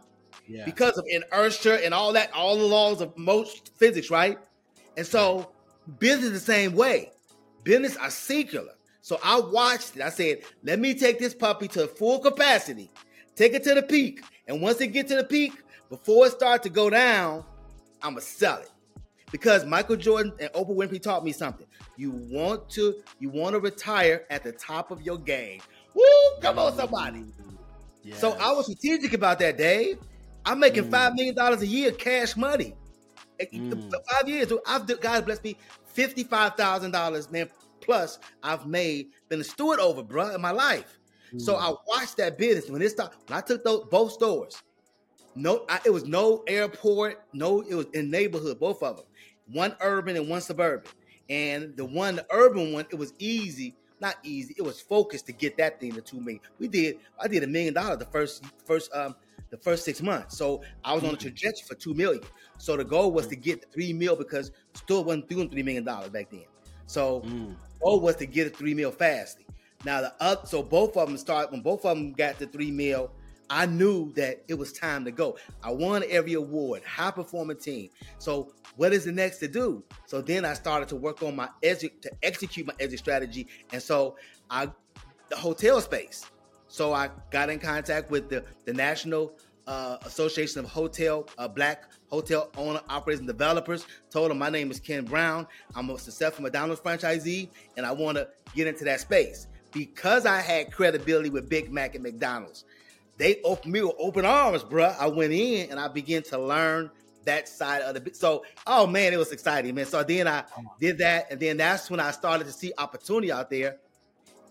[0.49, 0.65] yeah.
[0.65, 4.39] because of inertia and all that, all the laws of most physics, right?
[4.97, 5.51] And so
[5.99, 7.11] business the same way.
[7.65, 8.73] Business are secular.
[9.01, 10.03] So I watched it.
[10.03, 12.91] I said, let me take this puppy to full capacity,
[13.35, 14.23] take it to the peak.
[14.49, 15.53] And once it get to the peak,
[15.89, 17.45] before it start to go down,
[18.03, 18.71] I'ma sell it.
[19.33, 21.67] Because Michael Jordan and Oprah Winfrey taught me something.
[21.97, 25.61] You want to, you want to retire at the top of your game.
[25.95, 26.03] Woo!
[26.41, 27.25] Come on, somebody.
[28.03, 28.21] Yes.
[28.21, 29.99] So I was strategic about that, Dave.
[30.47, 30.91] I'm making mm.
[30.91, 32.75] five million dollars a year cash money.
[33.41, 33.93] Mm.
[34.11, 37.51] Five years, I've God bless me, fifty five thousand dollars, man.
[37.81, 40.99] Plus, I've made been a steward over, bro, in my life.
[41.35, 41.41] Mm.
[41.41, 43.19] So I watched that business when it started.
[43.27, 44.63] When I took those both stores,
[45.35, 49.07] no, I, it was no airport, no, it was in neighborhood, both of them,
[49.53, 50.91] one urban and one suburban.
[51.29, 54.55] And the one, the urban one, it was easy not easy.
[54.59, 56.41] It was focused to get that thing to two million.
[56.59, 56.99] We did.
[57.19, 59.17] I did a million dollars the first first um
[59.51, 60.37] the first six months.
[60.37, 61.21] So I was on a mm.
[61.21, 62.23] trajectory for two million.
[62.59, 66.11] So the goal was to get three mil because still wasn't doing three million dollars
[66.11, 66.45] back then.
[66.87, 67.55] So mm.
[67.83, 69.47] goal was to get a three mil fastly.
[69.85, 72.71] Now the up, so both of them start when both of them got the three
[72.71, 73.11] mil.
[73.49, 75.39] I knew that it was time to go.
[75.63, 77.91] I won every award, high performing team.
[78.19, 79.85] So what is the next to do?
[80.07, 83.47] So then I started to work on my exit to execute my exit strategy.
[83.73, 84.17] And so
[84.51, 84.69] I
[85.29, 86.25] the hotel space.
[86.77, 89.33] So I got in contact with the the National
[89.67, 93.87] uh, Association of Hotel uh, Black Hotel Owner Operators and Developers.
[94.11, 95.47] Told them my name is Ken Brown.
[95.75, 100.43] I'm a successful McDonald's franchisee, and I want to get into that space because I
[100.43, 102.67] had credibility with Big Mac and McDonald's.
[103.17, 104.95] They opened me with open arms, bruh.
[105.01, 106.91] I went in and I began to learn
[107.25, 110.45] that side of the so oh man it was exciting man so then i
[110.79, 113.79] did that and then that's when i started to see opportunity out there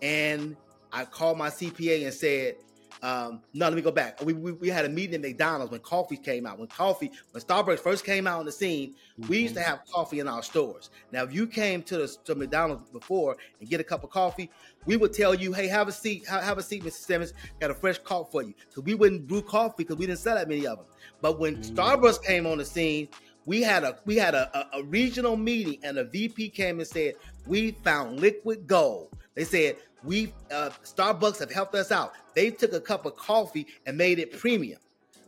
[0.02, 0.54] and
[0.96, 2.56] i called my cpa and said
[3.02, 4.24] um, no, let me go back.
[4.24, 6.58] We, we, we, had a meeting at McDonald's when coffee came out.
[6.58, 9.28] When coffee, when Starbucks first came out on the scene, mm-hmm.
[9.28, 9.70] we used to mm-hmm.
[9.70, 10.90] have coffee in our stores.
[11.12, 14.50] Now, if you came to the to McDonald's before and get a cup of coffee,
[14.86, 16.92] we would tell you, "Hey, have a seat, have, have a seat, Mr.
[16.92, 17.32] Simmons.
[17.60, 20.36] Got a fresh cup for you." Because we wouldn't brew coffee because we didn't sell
[20.36, 20.86] that many of them.
[21.20, 21.74] But when mm-hmm.
[21.74, 23.08] Starbucks came on the scene,
[23.44, 26.88] we had a we had a, a, a regional meeting, and a VP came and
[26.88, 27.14] said,
[27.46, 32.14] "We found liquid gold." They said we uh, Starbucks have helped us out.
[32.34, 34.78] They took a cup of coffee and made it premium.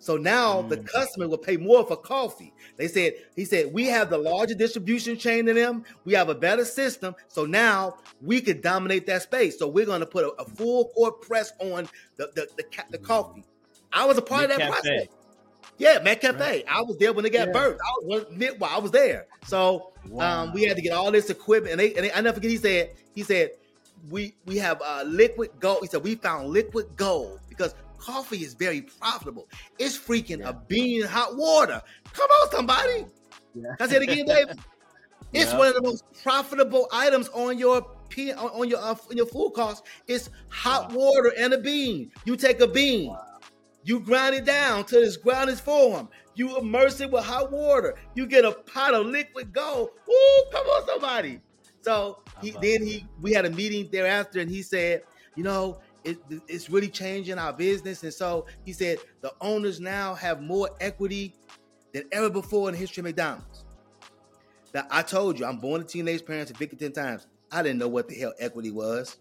[0.00, 0.68] So now mm.
[0.68, 2.52] the customer will pay more for coffee.
[2.76, 5.84] They said, he said, we have the larger distribution chain than them.
[6.04, 7.16] We have a better system.
[7.26, 9.58] So now we could dominate that space.
[9.58, 12.98] So we're going to put a, a, full court press on the, the, the, the
[12.98, 13.44] coffee.
[13.92, 14.70] I was a part of that Cafe.
[14.70, 15.08] process.
[15.78, 16.38] Yeah, McCafe.
[16.38, 16.64] Right.
[16.68, 17.52] I was there when they got yeah.
[17.52, 17.78] burnt.
[17.80, 18.24] I was
[18.62, 19.26] I was there.
[19.46, 20.44] So wow.
[20.44, 21.72] um, we had to get all this equipment.
[21.72, 22.50] And, they, and they, I never forget.
[22.50, 23.50] He said, he said,
[24.10, 25.78] we we have uh, liquid gold.
[25.82, 29.48] He said we found liquid gold because coffee is very profitable.
[29.78, 30.50] It's freaking yeah.
[30.50, 31.82] a bean in hot water.
[32.12, 33.06] Come on, somebody.
[33.54, 33.74] Yeah.
[33.80, 34.46] I said again, Dave.
[35.34, 35.58] It's yeah.
[35.58, 37.86] one of the most profitable items on your
[38.38, 39.84] on your uh, on your food cost.
[40.06, 40.96] It's hot wow.
[40.96, 42.10] water and a bean.
[42.24, 43.22] You take a bean, wow.
[43.84, 46.08] you grind it down till it's ground is form.
[46.34, 47.96] You immerse it with hot water.
[48.14, 49.90] You get a pot of liquid gold.
[50.08, 51.40] Ooh, come on, somebody.
[51.82, 55.02] So he, then he we had a meeting thereafter, and he said,
[55.34, 58.02] you know, it, it's really changing our business.
[58.02, 61.34] And so he said the owners now have more equity
[61.92, 63.64] than ever before in the history of McDonald's.
[64.74, 67.26] Now I told you, I'm born to teenage parents and 10 times.
[67.50, 69.16] I didn't know what the hell equity was.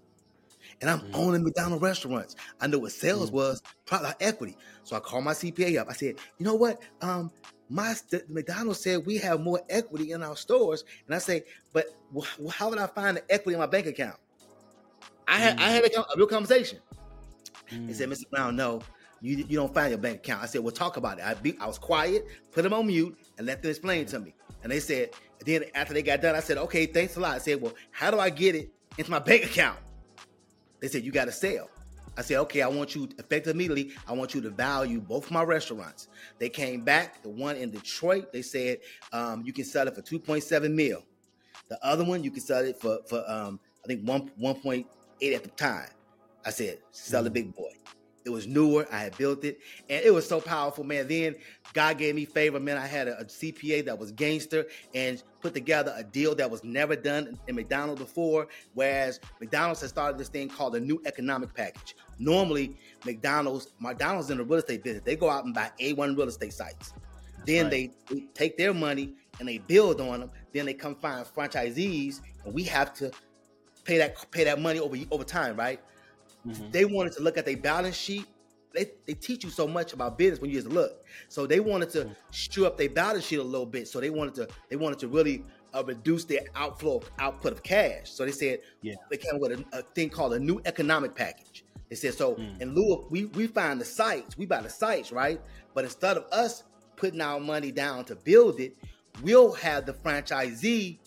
[0.81, 1.09] And I'm mm.
[1.13, 2.35] owning McDonald's restaurants.
[2.61, 3.33] I know what sales mm.
[3.33, 4.57] was, probably equity.
[4.83, 5.87] So I called my CPA up.
[5.89, 6.79] I said, you know what?
[7.01, 7.31] Um,
[7.69, 7.93] my
[8.29, 11.87] McDonald's said we have more equity in our stores, and I say, but
[12.51, 14.17] how would I find the equity in my bank account?
[15.27, 15.61] I had mm.
[15.61, 16.79] I had a, a, real conversation.
[17.71, 17.87] Mm.
[17.87, 18.29] He said, Mr.
[18.29, 18.81] Brown, no,
[19.21, 20.43] you you don't find your bank account.
[20.43, 21.25] I said, well, talk about it.
[21.25, 24.19] I be, I was quiet, put them on mute, and let them explain it to
[24.19, 24.33] me.
[24.63, 25.09] And they said,
[25.45, 27.35] then after they got done, I said, okay, thanks a lot.
[27.35, 29.77] I said, well, how do I get it into my bank account?
[30.79, 31.69] They said, you got to sell.
[32.17, 33.91] I said, okay, I want you effective immediately.
[34.07, 36.07] I want you to value both my restaurants.
[36.39, 37.21] They came back.
[37.21, 38.79] The one in Detroit, they said
[39.13, 41.03] um, you can sell it for 2.7 mil.
[41.69, 44.85] The other one, you can sell it for for um, I think one 1.8
[45.35, 45.89] at the time.
[46.45, 47.71] I said, sell the big boy.
[48.27, 48.85] It was newer.
[48.91, 51.07] I had built it, and it was so powerful, man.
[51.07, 51.33] Then
[51.71, 52.77] God gave me favor, man.
[52.77, 56.61] I had a, a, CPA that was gangster and put together a deal that was
[56.61, 58.49] never done in McDonald's before.
[58.73, 61.95] Whereas McDonald's has started this thing called a new economic package.
[62.19, 66.27] Normally, McDonald's, McDonald's in the real estate business, they go out and buy A1 real
[66.27, 66.93] estate sites.
[67.45, 67.71] then right.
[68.09, 70.31] they, they take their money and they build on them.
[70.51, 73.09] Then they come find franchisees, and we have to
[73.85, 75.79] pay that pay that money over over time, right?
[76.47, 76.71] Mm-hmm.
[76.71, 78.25] They wanted to look at their balance sheet.
[78.73, 81.03] They, they teach you so much about business when you just look.
[81.29, 82.65] So they wanted to mm-hmm.
[82.65, 83.87] up their balance sheet a little bit.
[83.87, 88.11] So they wanted to they wanted to really uh, reduce their outflow output of cash.
[88.11, 88.95] So they said yeah.
[89.09, 91.65] they came with a, a thing called a new economic package.
[91.89, 92.61] They said so mm.
[92.61, 95.39] in lieu of we we find the sites, we buy the sites, right?
[95.73, 96.63] But instead of us
[96.95, 98.75] putting our money down to build it,
[99.21, 100.97] we'll have the franchisee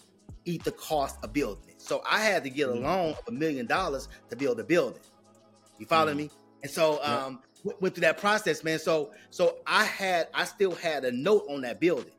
[0.44, 1.80] eat the cost of building it.
[1.80, 2.82] So I had to get a mm.
[2.82, 5.02] loan of a million dollars to build a building.
[5.80, 6.18] You follow mm.
[6.18, 6.30] me?
[6.62, 7.40] And so um
[7.80, 8.78] went through that process, man.
[8.78, 12.12] So so I had I still had a note on that building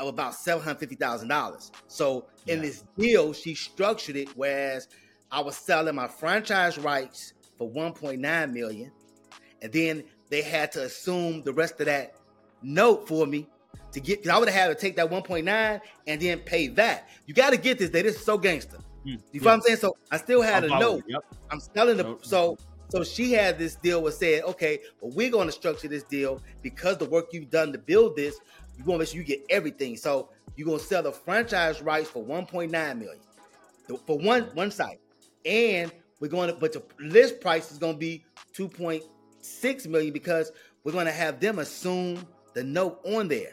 [0.00, 1.70] of about seven hundred fifty thousand dollars.
[1.86, 2.54] So yeah.
[2.54, 4.88] in this deal, she structured it whereas
[5.30, 8.90] I was selling my franchise rights for one point nine million,
[9.62, 12.16] and then they had to assume the rest of that
[12.62, 13.46] note for me
[13.92, 14.22] to get.
[14.22, 17.08] Cause I would have had to take that one point nine and then pay that.
[17.26, 17.90] You got to get this.
[17.90, 18.78] That this is so gangster.
[18.78, 19.40] Mm, you yeah.
[19.40, 19.78] feel what I'm saying?
[19.78, 21.04] So I still had I'm a note.
[21.06, 21.24] Yep.
[21.50, 22.56] I'm selling the so
[22.94, 26.40] so she had this deal with saying, okay, well, we're going to structure this deal
[26.62, 28.38] because the work you've done to build this,
[28.76, 29.96] you're going to make sure you get everything.
[29.96, 33.18] So you're going to sell the franchise rights for 1.9 million
[34.06, 35.00] for one one site,
[35.44, 38.24] and we're going to, but the list price is going to be
[38.56, 40.52] 2.6 million because
[40.84, 42.24] we're going to have them assume
[42.54, 43.52] the note on there.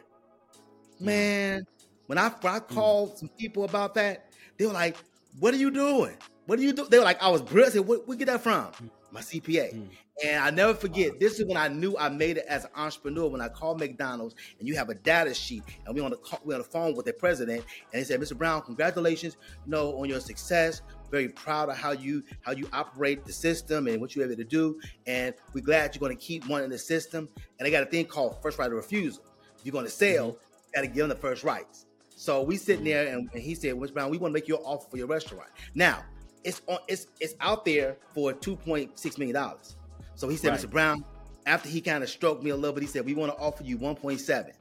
[1.01, 1.05] Mm.
[1.05, 1.67] Man,
[2.05, 2.67] when I, when I mm.
[2.67, 4.97] called some people about that, they were like,
[5.39, 6.15] "What are you doing?
[6.45, 7.73] what are you doing?" They were like, I was brilliant.
[7.73, 8.65] I said, where, where get that from?
[8.65, 8.89] Mm.
[9.11, 9.73] My CPA.
[9.73, 9.87] Mm.
[10.23, 13.27] And I never forget, this is when I knew I made it as an entrepreneur.
[13.27, 16.39] When I called McDonald's and you have a data sheet, and we on the call,
[16.43, 18.37] we on the phone with the president, and he said, "Mr.
[18.37, 20.81] Brown, congratulations, you know, on your success.
[21.09, 24.43] Very proud of how you how you operate the system and what you're able to
[24.43, 24.79] do.
[25.07, 27.27] And we're glad you're going to keep one in the system.
[27.57, 29.23] And they got a thing called first right of refusal.
[29.57, 30.37] If you're going to sell, you
[30.75, 31.85] got to give them the first rights.
[32.09, 33.93] So we sitting there, and, and he said, "Mr.
[33.93, 36.03] Brown, we want to make you an offer for your restaurant now."
[36.43, 36.79] It's on.
[36.87, 39.75] It's it's out there for two point six million dollars.
[40.15, 40.59] So he said, Right.
[40.59, 40.69] Mr.
[40.69, 41.05] Brown,
[41.45, 43.63] after he kind of stroked me a little bit, he said, We want to offer
[43.63, 44.51] you 1.7.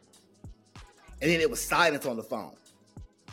[1.22, 2.55] And then it was silence on the phone.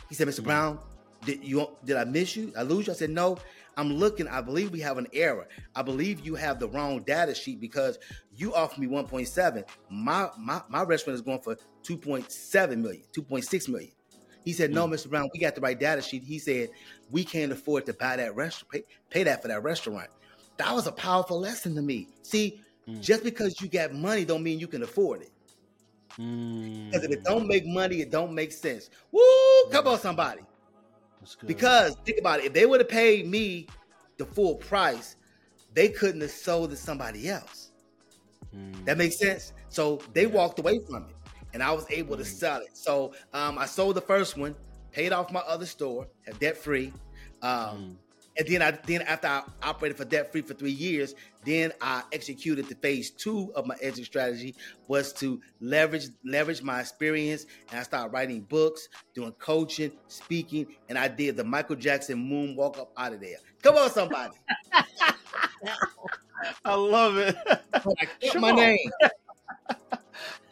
[0.08, 0.40] He said, Mr.
[0.40, 0.44] Hmm.
[0.44, 0.78] Brown,
[1.24, 2.52] did you did I miss you?
[2.56, 2.92] I lose you?
[2.92, 3.38] I said, No,
[3.76, 4.28] I'm looking.
[4.28, 5.48] I believe we have an error.
[5.74, 7.98] I believe you have the wrong data sheet because
[8.34, 9.64] you offered me 1.7.
[9.90, 13.92] My my my restaurant is going for 2.7 million, 2.6 million.
[14.48, 15.10] He said, No, Mr.
[15.10, 16.24] Brown, we got the right data sheet.
[16.24, 16.70] He said,
[17.10, 20.08] We can't afford to buy that restaurant, pay, pay that for that restaurant.
[20.56, 22.08] That was a powerful lesson to me.
[22.22, 23.02] See, Mm.
[23.02, 25.30] just because you got money don't mean you can afford it.
[26.18, 26.86] Mm.
[26.86, 28.88] Because if it don't make money, it don't make sense.
[29.12, 29.20] Woo!
[29.70, 30.40] Come on, somebody.
[31.20, 31.48] That's good.
[31.48, 32.46] Because think about it.
[32.46, 33.66] If they would have paid me
[34.16, 35.16] the full price,
[35.74, 37.72] they couldn't have sold to somebody else.
[38.56, 38.86] Mm.
[38.86, 39.52] That makes sense.
[39.68, 40.28] So they Yeah.
[40.28, 41.16] walked away from it,
[41.52, 42.76] and I was able to sell it.
[42.76, 44.54] So um, I sold the first one,
[44.92, 46.92] paid off my other store, had debt free.
[47.42, 47.96] Um, Mm.
[48.38, 52.02] and then I then after I operated for debt free for three years, then I
[52.12, 54.54] executed the phase two of my exit strategy
[54.86, 60.98] was to leverage leverage my experience and I started writing books, doing coaching, speaking, and
[60.98, 63.38] I did the Michael Jackson moonwalk up out of there.
[63.62, 64.34] Come on, somebody!
[66.64, 67.36] I love it.
[68.00, 68.56] I kept Come my on.
[68.56, 68.78] name.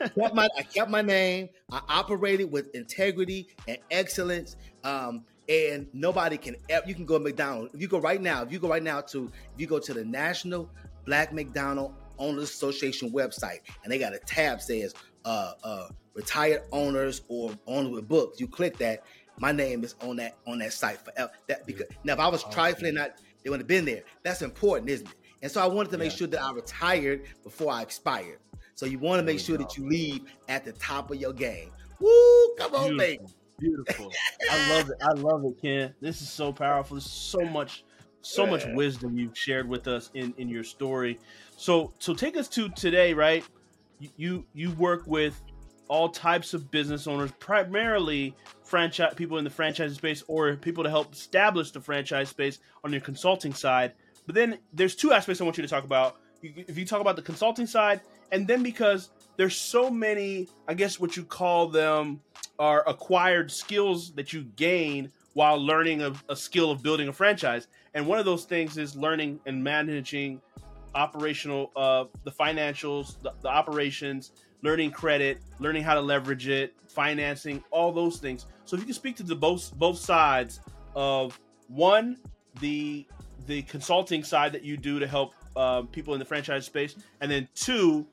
[0.01, 1.49] kept my, I kept my name.
[1.71, 4.57] I operated with integrity and excellence.
[4.85, 7.75] Um, and nobody can ever, you can go to McDonald's.
[7.75, 9.95] If you go right now, if you go right now to, if you go to
[9.95, 10.69] the National
[11.05, 14.93] Black McDonald Owners Association website, and they got a tab says
[15.25, 19.05] uh, uh, retired owners or owners with books, you click that.
[19.39, 21.31] My name is on that on that site forever.
[21.47, 23.11] That because now if I was trifling, not
[23.45, 24.03] they wouldn't have been there.
[24.23, 25.15] That's important, isn't it?
[25.43, 26.17] And so I wanted to make Yeah.
[26.17, 28.39] sure that I retired before I expired.
[28.77, 31.71] So you want to make sure that you leave at the top of your game.
[31.99, 32.55] Woo!
[32.59, 33.25] Come on, baby.
[33.59, 34.11] Beautiful.
[34.11, 34.13] Beautiful.
[34.51, 34.97] I love it.
[35.01, 35.95] I love it, Ken.
[36.01, 36.97] This is so powerful.
[36.97, 37.85] There's so much,
[38.21, 41.19] so much wisdom you've shared with us in in your story.
[41.57, 43.43] So so take us to today, right?
[43.99, 45.43] You you, you work with
[45.89, 50.91] all types of business owners, primarily franchise people in the franchise space or people to
[50.91, 53.93] help establish the franchise space on your consulting side.
[54.27, 56.17] But then there's two aspects I want you to talk about.
[56.43, 58.03] If you talk about the consulting side,
[58.33, 62.21] and then because there's so many, I guess what you call them
[62.59, 67.69] are acquired skills that you gain while learning a, a skill of building a franchise.
[67.95, 70.41] And one of those things is learning and managing
[70.95, 77.63] operational uh the financials, the, the operations, learning credit, learning how to leverage it, financing,
[77.71, 78.47] all those things.
[78.65, 80.61] So if you can speak to the both both sides
[80.95, 82.17] of one,
[82.61, 83.07] the
[83.47, 87.31] the consulting side that you do to help uh, people in the franchise space, and
[87.31, 88.07] then two,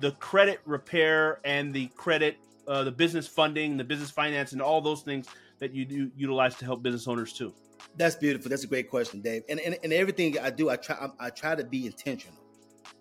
[0.00, 2.36] the credit repair and the credit,
[2.66, 5.26] uh, the business funding, the business finance, and all those things
[5.58, 7.54] that you do utilize to help business owners too.
[7.96, 8.48] That's beautiful.
[8.48, 9.42] That's a great question, Dave.
[9.48, 12.38] And and, and everything I do, I try I, I try to be intentional.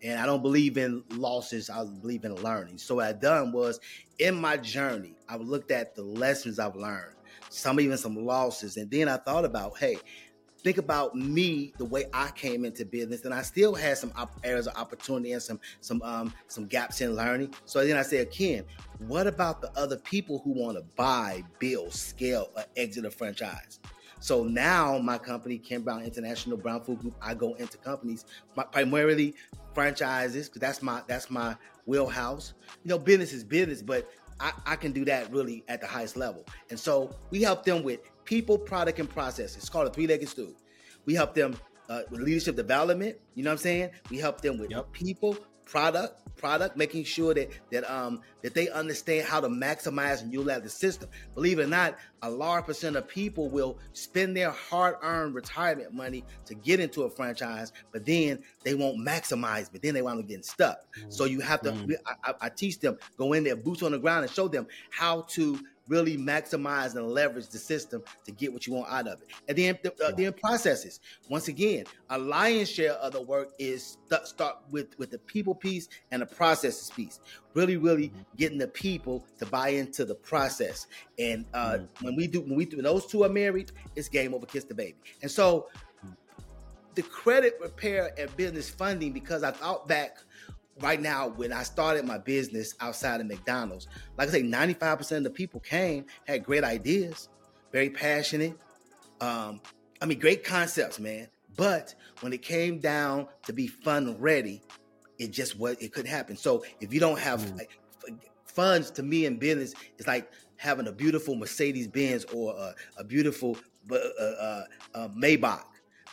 [0.02, 1.70] And I don't believe in losses.
[1.70, 2.78] I believe in learning.
[2.78, 3.80] So what I done was
[4.18, 7.16] in my journey, I looked at the lessons I've learned,
[7.50, 9.98] some even some losses, and then I thought about, hey,
[10.64, 14.40] think about me the way I came into business, and I still had some op-
[14.44, 17.54] areas of opportunity and some some um some gaps in learning.
[17.66, 18.64] So then I said, Ken,
[19.00, 23.80] what about the other people who want to buy, build, scale, or exit a franchise?
[24.20, 28.26] So now my company, Ken Brown International Brown Food Group, I go into companies
[28.72, 29.36] primarily
[29.74, 31.56] franchises because that's my that's my
[31.86, 32.54] wheelhouse.
[32.84, 36.16] You know, business is business, but I, I can do that really at the highest
[36.16, 36.46] level.
[36.70, 38.00] And so we help them with
[38.30, 39.58] people, product, and process.
[39.58, 40.54] It's called a three-legged stool.
[41.08, 41.58] We help them
[41.90, 43.18] uh, with leadership development.
[43.34, 43.90] You know what I'm saying?
[44.12, 44.92] We help them with Yep.
[44.92, 50.32] people, product, product, making sure that that um that they understand how to maximize and
[50.32, 51.10] utilize the system.
[51.34, 56.24] Believe it or not, a large percent of people will spend their hard-earned retirement money
[56.46, 60.28] to get into a franchise, but then they won't maximize, but then they wind up
[60.28, 60.78] getting stuck.
[61.10, 61.72] So you have to.
[61.72, 61.96] Mm.
[62.06, 64.68] I, I, I teach them go in there, boots on the ground, and show them
[64.92, 65.60] how to
[65.90, 69.28] really maximize and leverage the system to get what you want out of it.
[69.50, 71.00] And then the, uh, then processes.
[71.28, 75.54] Once again, a lion's share of the work is st- start with with the people
[75.56, 77.20] piece and the processes piece.
[77.56, 78.26] Really, really Mhm.
[78.38, 80.88] getting the people to buy into the process.
[81.18, 81.88] And uh, Mhm.
[82.02, 84.64] when we do when we do when those two are married, it's game over, kiss
[84.64, 84.98] the baby.
[85.22, 85.68] And so
[86.96, 90.18] the credit repair and business funding because I thought back
[90.82, 95.24] right now when I started my business outside of McDonald's, like I say, 95% of
[95.24, 97.30] the people came, had great ideas,
[97.72, 98.58] very passionate.
[99.22, 99.62] Um,
[100.02, 101.28] I mean, great concepts, man.
[101.56, 104.62] But when it came down to be fun ready,
[105.18, 106.38] it just was it couldn't happen.
[106.38, 107.58] So if you don't have mm.
[107.58, 107.72] like,
[108.46, 113.04] funds to me in business, it's like having a beautiful Mercedes Benz or a, a
[113.04, 113.58] beautiful
[113.92, 114.64] uh, uh,
[114.96, 115.64] uh, Maybach,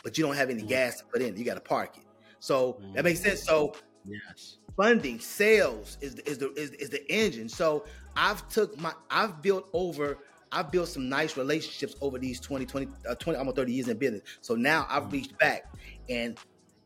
[0.03, 0.67] but you don't have any mm.
[0.67, 1.35] gas to put in.
[1.37, 2.03] You got to park it.
[2.39, 2.93] So mm.
[2.93, 3.43] that makes sense.
[3.43, 3.73] So
[4.07, 7.49] yes, funding, sales is is the is, is the engine.
[7.49, 7.85] So
[8.15, 10.17] I've took my I've built over
[10.51, 13.97] I've built some nice relationships over these 20, 20, uh, 20 almost 30 years in
[13.97, 14.21] business.
[14.41, 15.13] So now I've mm.
[15.13, 15.73] reached back
[16.09, 16.37] and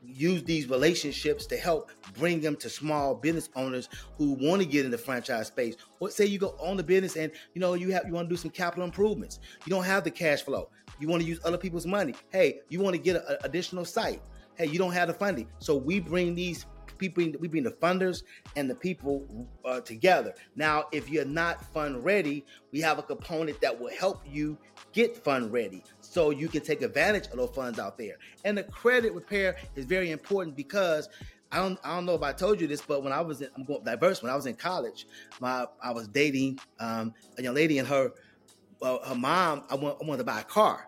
[0.03, 4.85] use these relationships to help bring them to small business owners who want to get
[4.85, 5.75] in the franchise space.
[5.99, 8.33] Or say you go on the business and you know you have you want to
[8.33, 9.39] do some capital improvements.
[9.65, 10.69] You don't have the cash flow.
[10.99, 12.15] You want to use other people's money.
[12.31, 14.21] Hey, you want to get an additional site.
[14.55, 15.47] Hey, you don't have the funding.
[15.59, 16.65] So we bring these
[17.01, 18.23] people, we bring the funders
[18.55, 19.27] and the people
[19.65, 20.33] uh, together.
[20.55, 24.57] Now, if you're not fund ready, we have a component that will help you
[24.93, 28.15] get fund ready so you can take advantage of those funds out there.
[28.45, 31.09] And the credit repair is very important because
[31.51, 33.49] I don't I don't know if I told you this, but when I was in,
[33.57, 34.21] I'm going diverse.
[34.21, 35.07] When I was in college,
[35.41, 38.13] my I was dating um, a young lady and her
[38.81, 39.63] her mom.
[39.69, 40.87] I want I wanted to buy a car,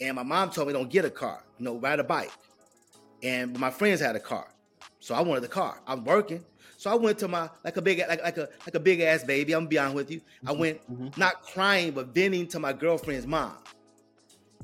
[0.00, 2.32] and my mom told me don't get a car, you know, ride a bike.
[3.22, 4.53] And my friends had a car,
[5.04, 5.82] so I wanted the car.
[5.86, 6.42] I'm working.
[6.78, 9.22] So I went to my like a big like like a like a big ass
[9.22, 9.52] baby.
[9.52, 10.20] I'm gonna be honest with you.
[10.20, 10.48] Mm-hmm.
[10.48, 11.20] I went mm-hmm.
[11.20, 13.52] not crying but venting to my girlfriend's mom,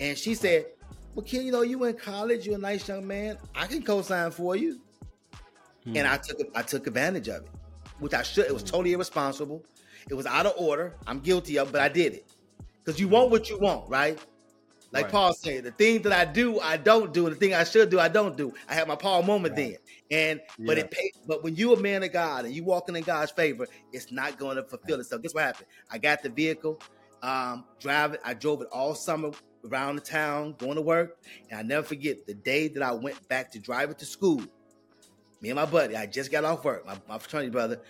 [0.01, 0.65] and she said,
[1.15, 2.47] "Well, kid, you know you in college.
[2.47, 3.37] You're a nice young man.
[3.55, 4.81] I can co-sign for you."
[5.87, 5.99] Mm-hmm.
[5.99, 7.51] And I took I took advantage of it,
[7.99, 8.47] which I should.
[8.47, 8.71] It was mm-hmm.
[8.71, 9.63] totally irresponsible.
[10.09, 10.95] It was out of order.
[11.07, 12.33] I'm guilty of, but I did it
[12.83, 14.19] because you want what you want, right?
[14.93, 15.13] Like right.
[15.13, 18.01] Paul said, the thing that I do, I don't do, the thing I should do,
[18.01, 18.53] I don't do.
[18.69, 19.79] I had my Paul moment right.
[20.11, 20.67] then, and yeah.
[20.67, 20.95] but it.
[21.27, 24.37] But when you a man of God and you walking in God's favor, it's not
[24.37, 25.23] going to fulfill itself.
[25.23, 25.67] Guess what happened?
[25.93, 26.81] I got the vehicle,
[27.23, 28.21] um, drive it.
[28.25, 29.31] I drove it all summer
[29.65, 31.19] around the town, going to work,
[31.51, 34.43] and I never forget the day that I went back to drive it to school.
[35.41, 36.85] Me and my buddy, I just got off work.
[36.85, 37.81] My, my fraternity brother,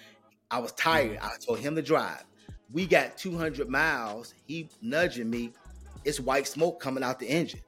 [0.50, 1.18] I was tired.
[1.18, 1.24] Mm.
[1.24, 2.24] I told him to drive.
[2.72, 4.34] We got 200 miles.
[4.46, 5.52] He nudging me
[6.04, 7.60] it's white smoke coming out the engine.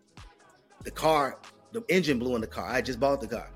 [0.85, 1.39] The car,
[1.72, 2.66] the engine blew in the car.
[2.66, 3.49] I just bought the car,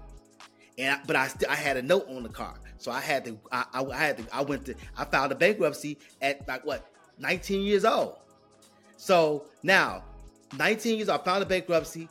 [0.79, 3.24] and I, but I still I had a note on the car, so I had
[3.24, 6.64] to I, I, I had to I went to I filed a bankruptcy at like
[6.64, 8.16] what 19 years old.
[8.97, 10.05] So now
[10.57, 12.09] 19 years I filed a bankruptcy.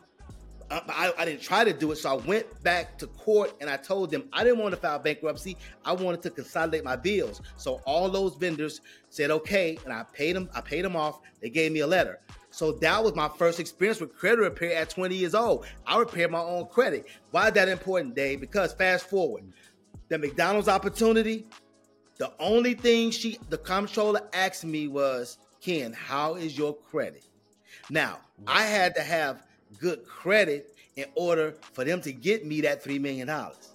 [0.72, 3.78] I, I, didn't try to do it, so I went back to court and I
[3.78, 5.58] told them I didn't want to file bankruptcy.
[5.86, 7.40] I wanted to consolidate my bills.
[7.56, 10.50] So all those vendors said okay, and I paid them.
[10.56, 11.20] I paid them off.
[11.40, 12.20] They gave me a letter.
[12.56, 15.66] So that was my first experience with credit repair at 20 years old.
[15.86, 17.06] I repaired my own credit.
[17.32, 18.40] Why is that important, Dave?
[18.40, 19.44] Because fast forward,
[20.08, 21.48] the McDonald's opportunity,
[22.18, 27.26] the only thing she the comptroller asked me was, Ken, how is your credit?
[27.90, 29.44] Now, I had to have
[29.78, 33.74] good credit in order for them to get me that three million dollars.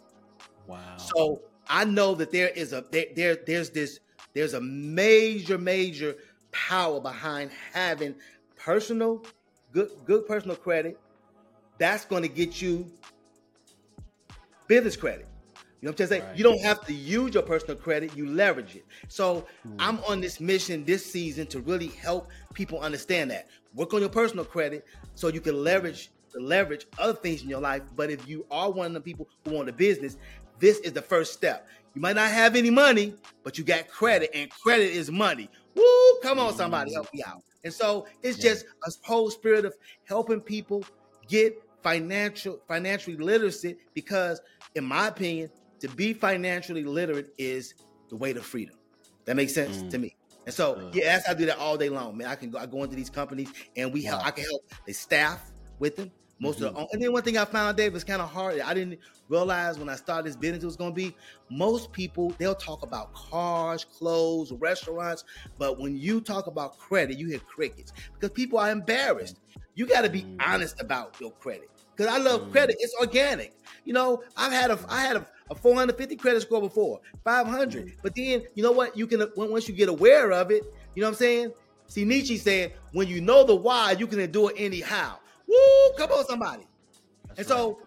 [0.66, 0.96] Wow.
[0.96, 4.00] So I know that there is a there, there there's this
[4.32, 6.16] there's a major major
[6.50, 8.14] power behind having
[8.64, 9.24] personal,
[9.72, 10.98] good, good personal credit,
[11.78, 12.86] that's going to get you
[14.68, 15.26] business credit.
[15.80, 16.22] You know what I'm saying?
[16.22, 16.36] Right.
[16.36, 18.84] You don't have to use your personal credit, you leverage it.
[19.08, 19.76] So mm.
[19.78, 23.48] I'm on this mission this season to really help people understand that.
[23.74, 24.84] Work on your personal credit
[25.14, 27.82] so you can leverage leverage other things in your life.
[27.96, 30.16] But if you are one of the people who want a business,
[30.58, 31.66] this is the first step.
[31.94, 35.50] You might not have any money, but you got credit, and credit is money.
[35.74, 35.84] Woo!
[36.22, 37.42] Come on, somebody, help me out.
[37.64, 38.50] And so it's yeah.
[38.50, 40.84] just a whole spirit of helping people
[41.28, 44.40] get financial financially literate because
[44.74, 45.50] in my opinion,
[45.80, 47.74] to be financially literate is
[48.08, 48.76] the way to freedom.
[49.24, 49.90] That makes sense mm.
[49.90, 50.16] to me.
[50.46, 52.28] And so, uh, yeah, as I do that all day long, man.
[52.28, 54.10] I can go, I go into these companies and we wow.
[54.10, 54.26] help.
[54.26, 56.10] I can help the staff with them.
[56.40, 56.74] Most mm-hmm.
[56.76, 58.60] of the, and then one thing I found, Dave, is kind of hard.
[58.60, 61.14] I didn't realize when I started this business it was going to be.
[61.50, 65.24] Most people they'll talk about cars, clothes, restaurants,
[65.58, 69.38] but when you talk about credit, you hear crickets because people are embarrassed.
[69.74, 70.36] You got to be mm.
[70.40, 72.52] honest about your credit because I love mm.
[72.52, 72.76] credit.
[72.80, 73.52] It's organic.
[73.84, 77.86] You know, I've had a I had a, a 450 credit score before, 500.
[77.86, 77.92] Mm.
[78.02, 78.96] But then you know what?
[78.96, 80.64] You can once you get aware of it.
[80.94, 81.52] You know what I'm saying?
[81.86, 85.18] See, Nietzsche said, when you know the why, you can endure it anyhow.
[85.50, 85.96] Woo!
[85.98, 86.66] Come on, somebody.
[87.26, 87.80] That's and so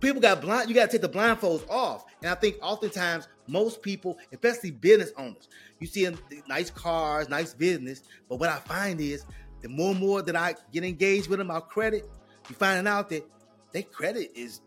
[0.00, 0.68] people got blind.
[0.68, 2.04] You got to take the blindfolds off.
[2.22, 5.48] And I think oftentimes most people, especially business owners,
[5.78, 8.02] you see them nice cars, nice business.
[8.28, 9.24] But what I find is
[9.62, 12.08] the more and more that I get engaged with them, our credit,
[12.48, 13.26] you finding out that
[13.72, 14.60] their credit is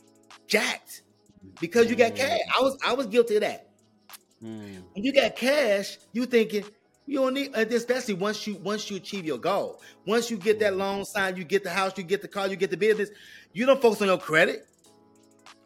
[0.48, 1.04] jacked
[1.60, 2.40] because you got cash.
[2.58, 3.70] I was I was guilty of that.
[4.44, 4.84] Mm.
[4.94, 6.66] When you got cash, you thinking
[7.06, 9.82] you don't need, uh, especially once you once you achieve your goal.
[10.06, 10.82] Once you get that mm-hmm.
[10.82, 13.10] loan signed, you get the house, you get the car, you get the business.
[13.52, 14.68] You don't focus on your credit.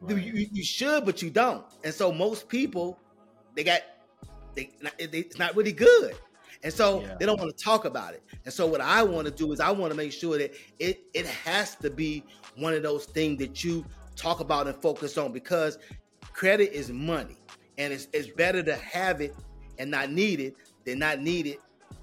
[0.01, 0.23] Right.
[0.23, 1.63] You, you should, but you don't.
[1.83, 2.99] And so most people,
[3.55, 3.81] they got,
[4.55, 6.15] they, they it's not really good.
[6.63, 7.15] And so yeah.
[7.19, 8.23] they don't want to talk about it.
[8.45, 11.03] And so what I want to do is I want to make sure that it
[11.13, 12.23] it has to be
[12.55, 13.85] one of those things that you
[14.15, 15.77] talk about and focus on because
[16.33, 17.37] credit is money.
[17.77, 19.35] And it's it's better to have it
[19.77, 20.55] and not need it
[20.87, 21.59] than not need it,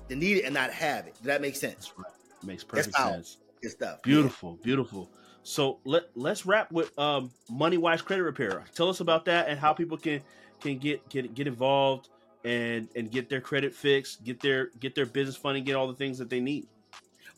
[0.09, 1.14] than need it and not have it.
[1.14, 1.93] Does that make sense?
[1.97, 2.07] Right.
[2.45, 3.39] Makes perfect sense.
[3.62, 4.03] Good stuff.
[4.03, 4.64] Beautiful, yeah.
[4.64, 5.11] beautiful.
[5.43, 8.62] So let let's wrap with um, Money Wise Credit Repair.
[8.74, 10.20] Tell us about that and how people can
[10.61, 12.11] can get get get involved
[12.45, 15.95] and and get their credit fixed, get their get their business funding, get all the
[15.95, 16.66] things that they need.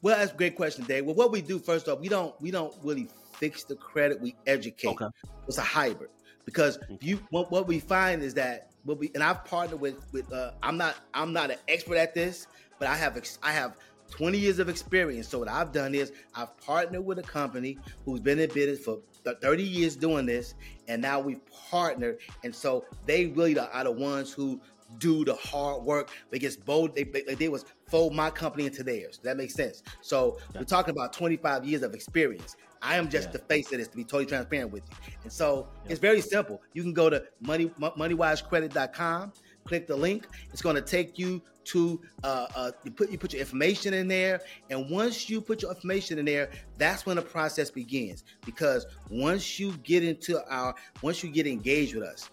[0.03, 1.07] Well, that's a great question, Dave.
[1.07, 4.35] Well, what we do first off, we don't we don't really fix the credit, we
[4.49, 4.89] educate.
[4.89, 5.07] Okay.
[5.47, 6.11] It's a hybrid
[6.47, 10.33] because you what, what we find is that what we and I've partnered with with
[10.33, 12.47] uh, I'm not I'm not an expert at this,
[12.79, 13.77] but I have I have
[14.11, 15.29] 20 years of experience.
[15.29, 19.01] So what I've done is I've partnered with a company who's been in business for
[19.25, 20.55] 30 years doing this,
[20.87, 21.41] and now we've
[21.71, 24.61] partnered, and so they really are the ones who
[24.99, 26.11] do the hard work.
[26.31, 26.95] They bold.
[26.95, 29.21] They, they, they was fold my company into theirs.
[29.23, 29.83] That makes sense?
[30.01, 30.61] So yeah.
[30.61, 32.57] we're talking about 25 years of experience.
[32.83, 33.33] I am just yeah.
[33.33, 34.97] the face of this to be totally transparent with you.
[35.25, 35.93] And so yeah.
[35.93, 36.63] it's very simple.
[36.73, 39.33] You can go to money moneywisecredit.com,
[39.65, 40.27] click the link.
[40.53, 44.07] It's going to take you to uh, uh, you put you put your information in
[44.07, 48.25] there, and once you put your information in there, that's when the process begins.
[48.45, 52.31] Because once you get into our, once you get engaged with us,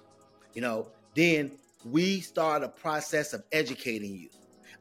[0.54, 1.52] you know, then
[1.86, 4.30] we start a process of educating you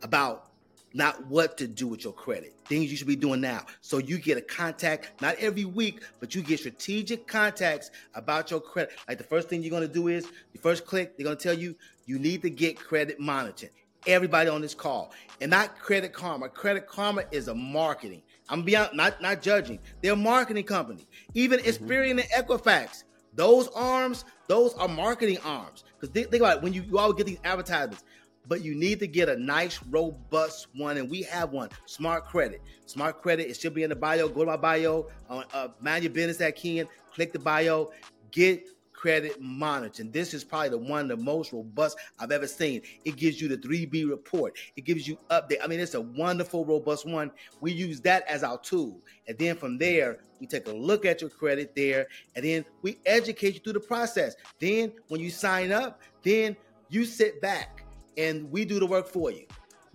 [0.02, 0.48] about
[0.94, 3.62] not what to do with your credit, things you should be doing now.
[3.80, 8.60] So you get a contact, not every week, but you get strategic contacts about your
[8.60, 8.92] credit.
[9.08, 11.42] Like the first thing you're going to do is the first click, they're going to
[11.42, 11.74] tell you
[12.06, 13.72] you need to get credit monitoring.
[14.06, 16.48] Everybody on this call, and not Credit Karma.
[16.48, 18.22] Credit Karma is a marketing.
[18.48, 19.78] I'm beyond not not judging.
[20.00, 21.06] They're a marketing company.
[21.34, 21.84] Even mm-hmm.
[21.84, 25.84] Experian and Equifax, those arms, those are marketing arms.
[25.94, 28.04] Because think, think about it, when you, you always get these advertisements,
[28.48, 31.70] but you need to get a nice, robust one, and we have one.
[31.86, 32.60] Smart Credit.
[32.86, 33.48] Smart Credit.
[33.48, 34.28] It should be in the bio.
[34.28, 35.08] Go to my bio.
[35.30, 36.88] Uh, uh, mind your business at Ken.
[37.14, 37.92] Click the bio.
[38.32, 38.66] Get
[39.02, 40.12] credit monitoring.
[40.12, 42.82] This is probably the one the most robust I've ever seen.
[43.04, 44.56] It gives you the 3B report.
[44.76, 45.56] It gives you update.
[45.60, 47.32] I mean, it's a wonderful, robust one.
[47.60, 49.00] We use that as our tool.
[49.26, 52.96] And then from there, we take a look at your credit there, and then we
[53.04, 54.36] educate you through the process.
[54.60, 56.56] Then when you sign up, then
[56.88, 57.84] you sit back
[58.16, 59.46] and we do the work for you.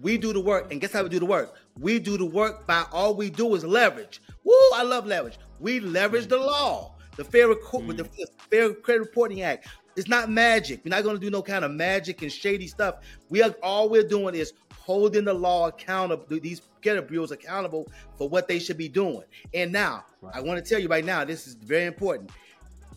[0.01, 1.55] We do the work, and guess how we do the work?
[1.79, 4.21] We do the work by all we do is leverage.
[4.43, 5.39] Woo, I love leverage.
[5.61, 7.85] We leverage the law, the Fair, mm.
[7.85, 8.05] with the
[8.49, 9.67] Fair Credit Reporting Act.
[9.95, 10.81] It's not magic.
[10.85, 12.97] We're not going to do no kind of magic and shady stuff.
[13.29, 17.87] We are all we're doing is holding the law accountable, these credit bureaus accountable
[18.17, 19.23] for what they should be doing.
[19.53, 20.35] And now, right.
[20.35, 22.31] I want to tell you right now, this is very important.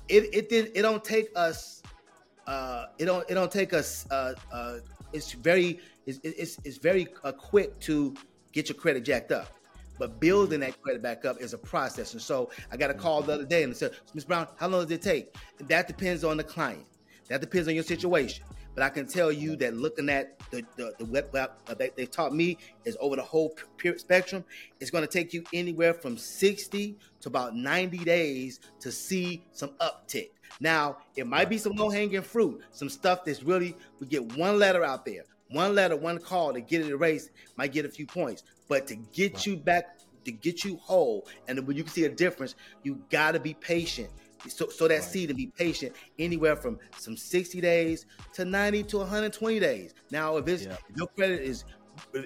[0.09, 1.83] It it did it don't take us
[2.47, 4.77] uh it don't it don't take us uh uh
[5.13, 8.15] it's very it's it's, it's very uh, quick to
[8.53, 9.49] get your credit jacked up.
[10.01, 12.15] But building that credit back up is a process.
[12.15, 14.25] And so I got a call the other day and said, Ms.
[14.25, 15.37] Brown, how long does it take?
[15.69, 16.87] That depends on the client.
[17.29, 18.43] That depends on your situation.
[18.75, 22.07] But I can tell you that looking at the the, the web, uh, they, they
[22.07, 23.55] taught me is over the whole
[23.97, 24.43] spectrum.
[24.81, 29.71] It's going to take you anywhere from 60 to about 90 days to see some
[29.81, 30.31] uptick.
[30.61, 34.59] Now, it might be some low hanging fruit, some stuff that's really, we get one
[34.59, 38.07] letter out there, one letter, one call to get it erased, might get a few
[38.07, 38.45] points.
[38.71, 39.47] But to get right.
[39.47, 42.55] you back, to get you whole, and when you can see a difference,
[42.85, 44.09] you got to be patient.
[44.49, 45.03] So, so that right.
[45.03, 49.93] seed to be patient anywhere from some 60 days to 90 to 120 days.
[50.13, 50.77] Now, if it's yeah.
[50.89, 51.65] if your credit is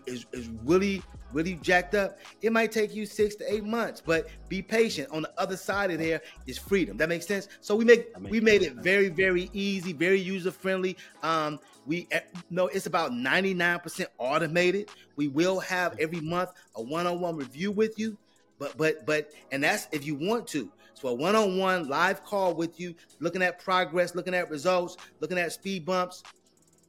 [0.06, 4.28] is, is really really jacked up it might take you six to eight months but
[4.48, 7.84] be patient on the other side of there is freedom that makes sense so we
[7.84, 12.20] make we made it very very easy very user friendly um we eh,
[12.50, 14.90] know it's about 99% automated.
[15.16, 18.16] We will have every month a one-on-one review with you
[18.58, 20.70] but but but and that's if you want to.
[20.94, 25.52] So a one-on-one live call with you looking at progress looking at results looking at
[25.52, 26.22] speed bumps.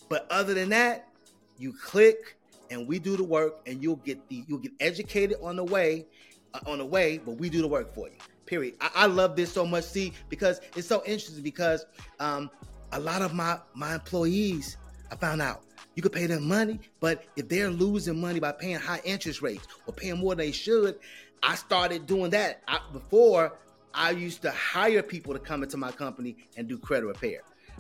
[0.07, 1.09] But other than that
[1.57, 2.37] you click
[2.69, 6.05] and we do the work and you'll get the you'll get educated on the way
[6.53, 8.15] uh, on the way but we do the work for you
[8.45, 8.75] period.
[8.79, 11.83] I, I, love this so much see because it's so interesting because
[12.19, 12.51] um,
[12.91, 14.77] a lot of my my employees
[15.11, 15.63] i found out
[15.95, 19.67] you could pay them money but if they're losing money by paying high interest rates
[19.87, 20.97] or paying more than they should
[21.43, 23.53] i started doing that I, before
[23.95, 27.39] I used to hire people to come into my company and do credit repair.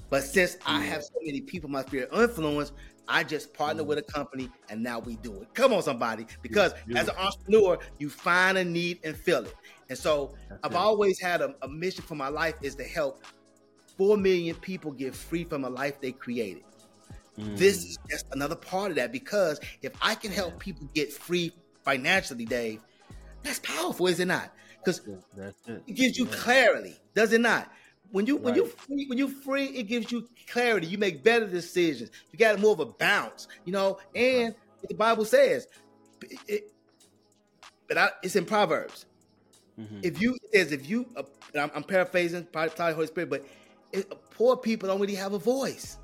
[0.09, 2.71] But since I have so many people in my sphere of influence,
[3.07, 5.53] I just partner with a company and now we do it.
[5.53, 6.25] Come on, somebody.
[6.41, 9.55] Because as an entrepreneur, you find a need and fill it.
[9.89, 13.23] And so I've always had a, a mission for my life is to help
[13.97, 16.63] 4 million people get free from a life they created.
[17.39, 17.57] Mm.
[17.57, 21.51] This is just another part of that because if I can help people get free
[21.83, 22.81] financially, Dave,
[23.43, 24.51] that's powerful, is it not?
[24.79, 25.01] Because
[25.37, 25.55] it.
[25.87, 25.95] it.
[25.95, 26.35] gives you yeah.
[26.35, 27.71] clarity, does it not?
[28.11, 28.45] When you right.
[28.45, 30.87] when you free when you free, it gives you clarity.
[30.87, 32.11] You make better decisions.
[32.31, 33.99] You got more of a bounce, you know.
[34.13, 34.55] And
[34.87, 35.67] the Bible says,
[36.47, 36.71] it,
[37.87, 39.05] but I, it's in Proverbs.
[39.79, 39.99] Mm-hmm.
[40.03, 41.23] If you is if you, uh,
[41.59, 43.45] I'm, I'm, paraphrasing, probably Holy Spirit, but
[43.91, 45.97] it, poor people don't really have a voice.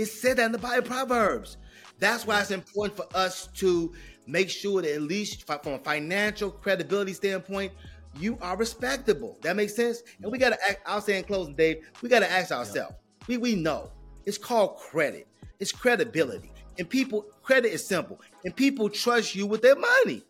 [0.00, 1.58] It's said that in the Bible, Proverbs.
[1.98, 3.92] That's why it's important for us to
[4.26, 7.72] make sure that at least from a financial credibility standpoint,
[8.18, 9.36] you are respectable.
[9.42, 10.02] That makes sense.
[10.22, 10.80] And we got to act.
[10.86, 12.94] I'll say in closing, Dave, we got to ask ourselves.
[13.28, 13.92] We we know
[14.24, 15.28] it's called credit.
[15.58, 20.22] It's credibility, and people credit is simple, and people trust you with their money.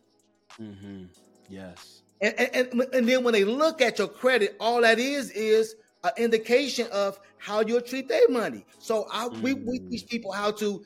[0.59, 1.03] Mm-hmm.
[1.47, 2.01] Yes.
[2.19, 6.11] And, and, and then when they look at your credit, all that is is an
[6.17, 8.65] indication of how you'll treat their money.
[8.79, 9.41] So I, mm.
[9.41, 10.83] we, we teach people how to.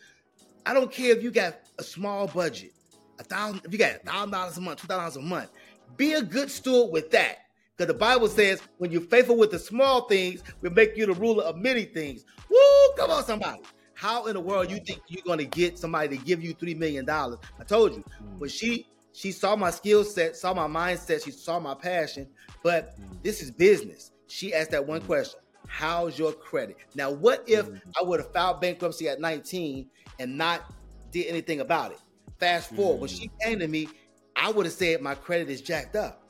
[0.66, 2.74] I don't care if you got a small budget,
[3.20, 3.62] a thousand.
[3.66, 5.52] If you got a thousand dollars a month, two thousand dollars a month,
[5.98, 7.38] be a good steward with that.
[7.78, 11.14] Because the Bible says, when you're faithful with the small things, we make you the
[11.14, 12.24] ruler of many things.
[12.50, 12.58] Woo!
[12.98, 13.60] Come on, somebody.
[13.96, 17.06] How in the world you think you're gonna get somebody to give you three million
[17.06, 17.40] dollars?
[17.60, 18.40] I told you, mm.
[18.40, 22.28] but she she saw my skill set, saw my mindset, she saw my passion.
[22.64, 23.24] But mm.
[23.24, 24.12] this is business.
[24.28, 25.06] She asked that one mm.
[25.06, 26.78] question: How's your credit?
[26.96, 27.82] Now, what if mm.
[28.00, 29.88] I would have filed bankruptcy at 19
[30.20, 30.74] and not
[31.12, 32.00] did anything about it?
[32.40, 33.88] Fast forward, when she came to me,
[34.36, 36.22] I would have said my credit is jacked up.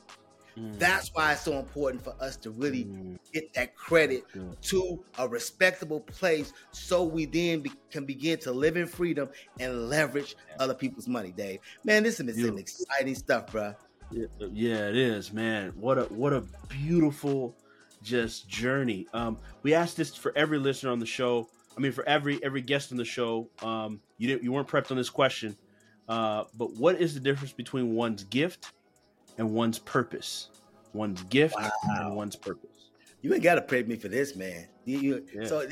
[0.58, 0.78] Mm.
[0.78, 3.18] That's why it's so important for us to really mm.
[3.32, 4.24] get that credit
[4.62, 9.28] to a respectable place so we then be, can begin to live in freedom
[9.60, 11.60] and leverage other people's money, Dave.
[11.84, 13.74] Man, this is some exciting stuff, bro.
[14.10, 15.72] Yeah, it is, man.
[15.74, 17.56] What a what a beautiful
[18.06, 19.06] just journey.
[19.12, 21.48] Um, we asked this for every listener on the show.
[21.76, 23.50] I mean, for every every guest on the show.
[23.62, 25.54] Um, you didn't you weren't prepped on this question,
[26.08, 28.72] uh, but what is the difference between one's gift
[29.36, 30.48] and one's purpose?
[30.94, 31.70] One's gift wow.
[31.88, 32.70] and one's purpose.
[33.20, 34.68] You ain't got to prep me for this, man.
[34.84, 35.46] You, you, yeah.
[35.46, 35.66] So,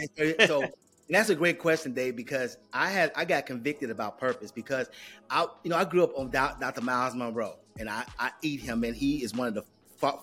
[0.45, 0.65] so
[1.09, 4.91] that's a great question, Dave, because I had I got convicted about purpose because
[5.31, 6.81] I, you know, I grew up on Dr.
[6.83, 9.63] Myles Munroe, and I, I eat him, and he is one of the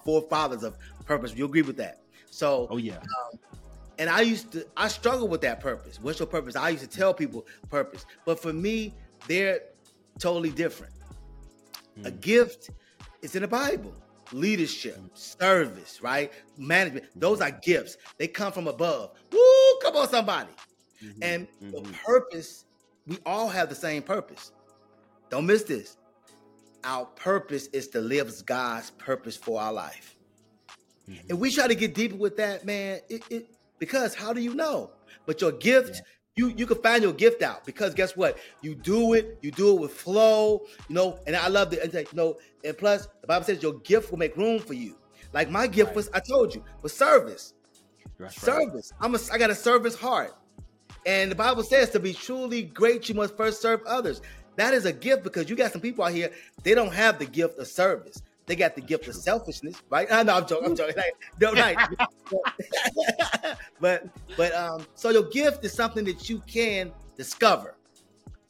[0.04, 1.34] forefathers of purpose.
[1.34, 2.01] You agree with that?
[2.32, 2.98] So, oh yeah.
[2.98, 3.40] Um,
[4.00, 6.00] and I used to, I struggle with that purpose.
[6.02, 6.56] What's your purpose?
[6.56, 8.96] I used to tell people purpose, but for me,
[9.28, 9.60] they're
[10.18, 10.94] totally different.
[12.00, 12.08] Mm.
[12.08, 12.72] A gift
[13.22, 13.94] is in the Bible.
[14.32, 15.16] Leadership, mm.
[15.16, 16.32] service, right?
[16.58, 17.06] Management.
[17.16, 17.98] Those are gifts.
[18.18, 19.12] They come from above.
[19.32, 19.80] Woo!
[19.84, 20.50] Come on, somebody.
[21.04, 21.24] Mm-hmm.
[21.24, 21.72] And mm-hmm.
[21.72, 22.66] the purpose,
[23.06, 24.52] we all have the same purpose.
[25.30, 25.98] Don't miss this.
[26.84, 30.16] Our purpose is to live God's purpose for our life.
[31.12, 31.30] Mm-hmm.
[31.30, 33.00] And we try to get deeper with that, man.
[33.10, 33.50] It, it,
[33.80, 34.92] because how do you know?
[35.26, 36.02] But your gift, yeah.
[36.48, 38.38] you you can find your gift out because guess what?
[38.62, 41.20] You do it, you do it with flow, you know.
[41.28, 42.38] And I love the, you know.
[42.64, 44.96] And plus, the Bible says your gift will make room for you.
[45.34, 45.96] Like my gift right.
[45.96, 47.54] was, I told you, was service.
[48.20, 48.94] That's service.
[49.00, 49.06] Right.
[49.06, 50.36] I'm a, I got a service heart.
[51.06, 54.22] And the Bible says to be truly great, you must first serve others.
[54.58, 56.32] That is a gift because you got some people out here,
[56.64, 58.22] they don't have the gift of service.
[58.52, 60.06] They got the gift of selfishness, right?
[60.12, 60.72] I know I'm joking.
[60.72, 60.96] I'm joking.
[60.98, 61.78] Like, no, right.
[63.80, 67.78] but but um, so your gift is something that you can discover.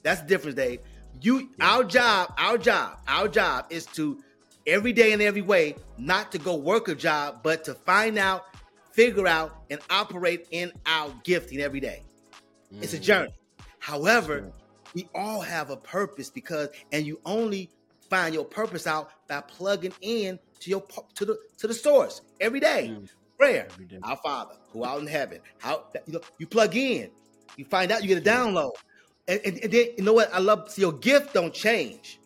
[0.02, 0.80] That's the difference, Dave.
[1.22, 4.24] You, our job, our job, our job is to
[4.66, 8.46] every day and every way not to go work a job, but to find out,
[8.94, 12.02] figure out, and operate in our gifting every day.
[12.74, 12.82] Mm.
[12.82, 13.04] It's a mm.
[13.04, 13.34] journey.
[13.78, 14.52] However,
[14.96, 17.70] we all have a purpose because, and you only
[18.12, 20.84] find your purpose out by plugging in to your
[21.16, 22.92] to the to the source every day.
[22.92, 23.10] Mm.
[23.40, 23.98] Prayer, every day.
[24.04, 25.40] our Father who out in heaven.
[25.58, 27.10] How you know you plug in,
[27.56, 28.74] you find out, you get a download,
[29.28, 30.70] and, and, and then you know what I love.
[30.70, 32.20] So your gift don't change,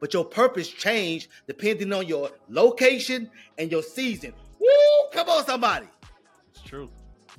[0.00, 4.32] but your purpose change depending on your location and your season.
[4.58, 4.68] Woo!
[5.12, 5.86] Come on, somebody.
[6.50, 6.90] It's true.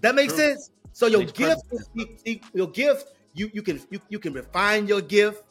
[0.02, 0.54] That makes true.
[0.54, 0.72] sense.
[0.94, 1.64] So your gift,
[2.54, 5.44] your gift, you you can you, you can refine your gift.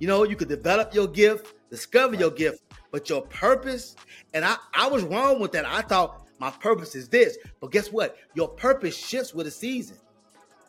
[0.00, 3.96] You know, you can develop your gift discover your gift, but your purpose,
[4.34, 5.64] and I, I was wrong with that.
[5.64, 8.16] I thought my purpose is this, but guess what?
[8.34, 9.96] Your purpose shifts with the season.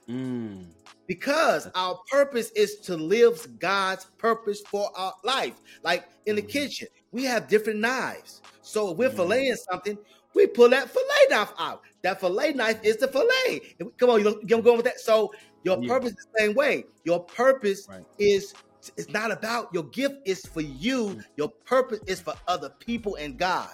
[0.10, 0.66] Mm.
[1.08, 5.56] Because our purpose is to live God's purpose for our life.
[5.84, 6.50] Like in the mm.
[6.50, 8.42] kitchen, we have different knives.
[8.62, 9.20] So if we're mm-hmm.
[9.22, 9.98] filleting something,
[10.34, 11.82] we pull that fillet knife out.
[12.04, 13.76] That fillet knife is the fillet.
[13.98, 15.00] Come on, you are going with that.
[15.00, 15.34] So
[15.64, 15.88] your yeah.
[15.88, 16.86] purpose is the same way.
[17.06, 18.06] Your purpose right.
[18.20, 18.54] is
[18.98, 21.22] it's not about your gift is for you.
[21.36, 23.70] Your purpose is for other people and God.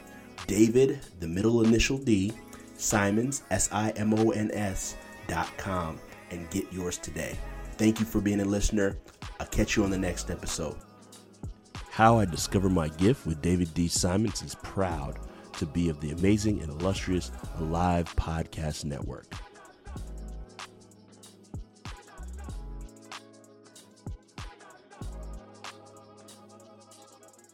[0.47, 2.31] David, the middle initial D,
[2.77, 4.95] Simons, S I M O N S,
[5.27, 5.99] dot com,
[6.31, 7.37] and get yours today.
[7.73, 8.97] Thank you for being a listener.
[9.39, 10.75] I'll catch you on the next episode.
[11.89, 13.87] How I Discover My Gift with David D.
[13.87, 15.19] Simons is proud
[15.57, 19.33] to be of the amazing and illustrious Alive Podcast Network.